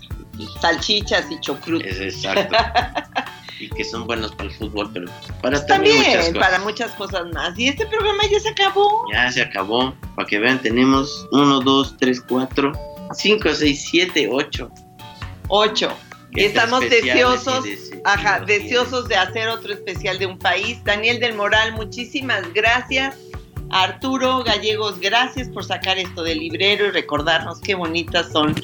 Salchichas 0.60 1.30
y 1.30 1.40
chocrut. 1.40 1.82
Es 1.84 2.00
exacto. 2.00 2.56
y 3.60 3.68
que 3.70 3.84
son 3.84 4.06
buenos 4.06 4.32
para 4.32 4.48
el 4.50 4.54
fútbol, 4.54 4.90
pero 4.92 5.06
para 5.40 5.64
también, 5.66 5.96
También, 5.96 5.98
muchas 5.98 6.26
cosas. 6.26 6.38
para 6.38 6.58
muchas 6.58 6.90
cosas 6.92 7.26
más. 7.32 7.58
Y 7.58 7.68
este 7.68 7.87
programa 7.87 8.24
ya 8.30 8.40
se 8.40 8.48
acabó. 8.50 9.06
Ya 9.12 9.30
se 9.32 9.42
acabó. 9.42 9.94
Para 10.16 10.28
que 10.28 10.38
vean, 10.38 10.60
tenemos 10.60 11.26
1, 11.32 11.60
2, 11.60 11.96
3, 11.98 12.20
4, 12.28 12.72
5, 13.14 13.48
6, 13.54 13.87
7, 13.90 14.28
8. 14.30 14.70
Ocho. 15.48 15.96
Y 16.37 16.44
estamos 16.46 16.80
deseosos, 16.80 17.64
ajá, 18.04 18.40
deseosos 18.40 19.06
de 19.08 19.14
hacer 19.14 19.48
otro 19.48 19.72
especial 19.72 20.18
de 20.18 20.26
un 20.26 20.37
país. 20.37 20.82
Daniel 20.82 21.20
del 21.20 21.34
Moral, 21.34 21.74
muchísimas 21.74 22.52
gracias. 22.52 23.16
Arturo 23.74 24.42
Gallegos, 24.44 25.00
gracias 25.00 25.48
por 25.48 25.64
sacar 25.64 25.98
esto 25.98 26.22
del 26.22 26.38
librero 26.38 26.87
y 26.87 26.90
recordarnos 26.92 27.60
qué 27.60 27.74
bonitas 27.74 28.30
son 28.30 28.54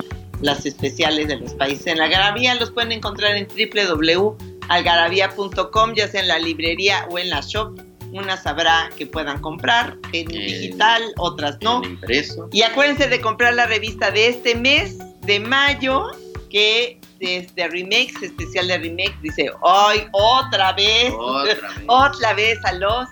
las 0.40 0.64
especiales 0.64 1.26
de 1.26 1.34
los 1.36 1.52
países. 1.54 1.88
En 1.88 1.98
la 1.98 2.04
Algarabía 2.04 2.54
los 2.54 2.70
pueden 2.70 2.92
encontrar 2.92 3.34
en 3.36 3.48
www.algarabía.com, 3.48 5.94
ya 5.94 6.06
sea 6.06 6.20
en 6.22 6.28
la 6.28 6.38
librería 6.38 7.08
o 7.10 7.18
en 7.18 7.28
la 7.28 7.40
shop. 7.40 7.80
Unas 8.12 8.46
habrá 8.46 8.88
que 8.96 9.04
puedan 9.06 9.40
comprar 9.40 9.96
en 10.12 10.28
digital, 10.28 11.02
otras 11.18 11.58
no. 11.60 11.82
En 11.82 11.90
impreso. 11.90 12.48
Y 12.52 12.62
acuérdense 12.62 13.08
de 13.08 13.20
comprar 13.20 13.54
la 13.54 13.66
revista 13.66 14.12
de 14.12 14.28
este 14.28 14.54
mes, 14.54 14.96
de 15.22 15.40
mayo, 15.40 16.06
que 16.50 17.00
es 17.18 17.52
de 17.56 17.66
remakes, 17.66 18.22
especial 18.22 18.68
de 18.68 18.78
remakes. 18.78 19.20
Dice, 19.22 19.50
hoy 19.60 20.04
otra 20.12 20.72
vez, 20.74 21.12
Otra 21.18 21.54
vez. 21.54 21.60
otra 21.88 22.32
vez 22.34 22.58
a 22.64 22.72
los. 22.74 23.08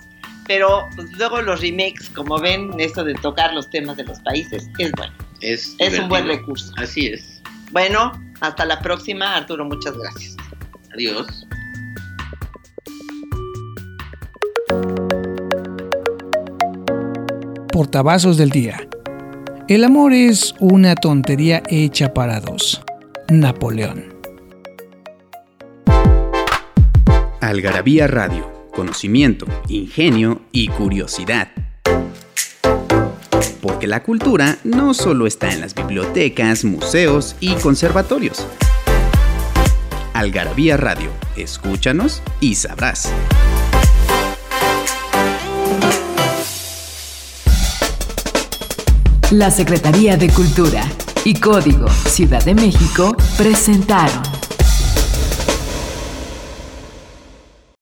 Pero 0.49 0.89
pues, 0.95 1.11
luego 1.11 1.43
los 1.43 1.61
remakes, 1.61 2.09
como 2.09 2.39
ven, 2.39 2.71
eso 2.79 3.03
de 3.03 3.13
tocar 3.13 3.53
los 3.53 3.69
temas 3.69 3.97
de 3.97 4.03
los 4.03 4.19
países, 4.21 4.67
es 4.79 4.91
bueno. 4.93 5.13
Es, 5.41 5.75
Es 5.77 5.99
un 5.99 6.09
buen 6.09 6.25
recurso. 6.27 6.73
Así 6.77 7.05
es. 7.05 7.39
Bueno, 7.71 8.19
hasta 8.41 8.65
la 8.65 8.79
próxima, 8.79 9.35
Arturo, 9.35 9.63
muchas 9.65 9.95
gracias. 9.95 10.35
Adiós. 10.95 11.45
Portavasos 17.71 18.37
del 18.37 18.49
día. 18.49 18.87
El 19.67 19.83
amor 19.83 20.13
es 20.13 20.55
una 20.59 20.95
tontería 20.95 21.61
hecha 21.67 22.11
para 22.11 22.39
dos. 22.39 22.81
Napoleón. 23.29 24.15
Algarabía 27.39 28.07
Radio. 28.07 28.58
Conocimiento, 28.79 29.45
ingenio 29.67 30.43
y 30.53 30.69
curiosidad. 30.69 31.49
Porque 33.61 33.87
la 33.87 34.03
cultura 34.03 34.57
no 34.63 34.93
solo 34.93 35.27
está 35.27 35.51
en 35.51 35.59
las 35.59 35.75
bibliotecas, 35.75 36.63
museos 36.63 37.35
y 37.41 37.55
conservatorios. 37.55 38.47
Algarabía 40.13 40.77
Radio. 40.77 41.09
Escúchanos 41.35 42.21
y 42.39 42.55
sabrás. 42.55 43.11
La 49.31 49.51
Secretaría 49.51 50.15
de 50.15 50.29
Cultura 50.29 50.89
y 51.25 51.33
Código 51.33 51.89
Ciudad 51.89 52.45
de 52.45 52.55
México 52.55 53.13
presentaron 53.37 54.23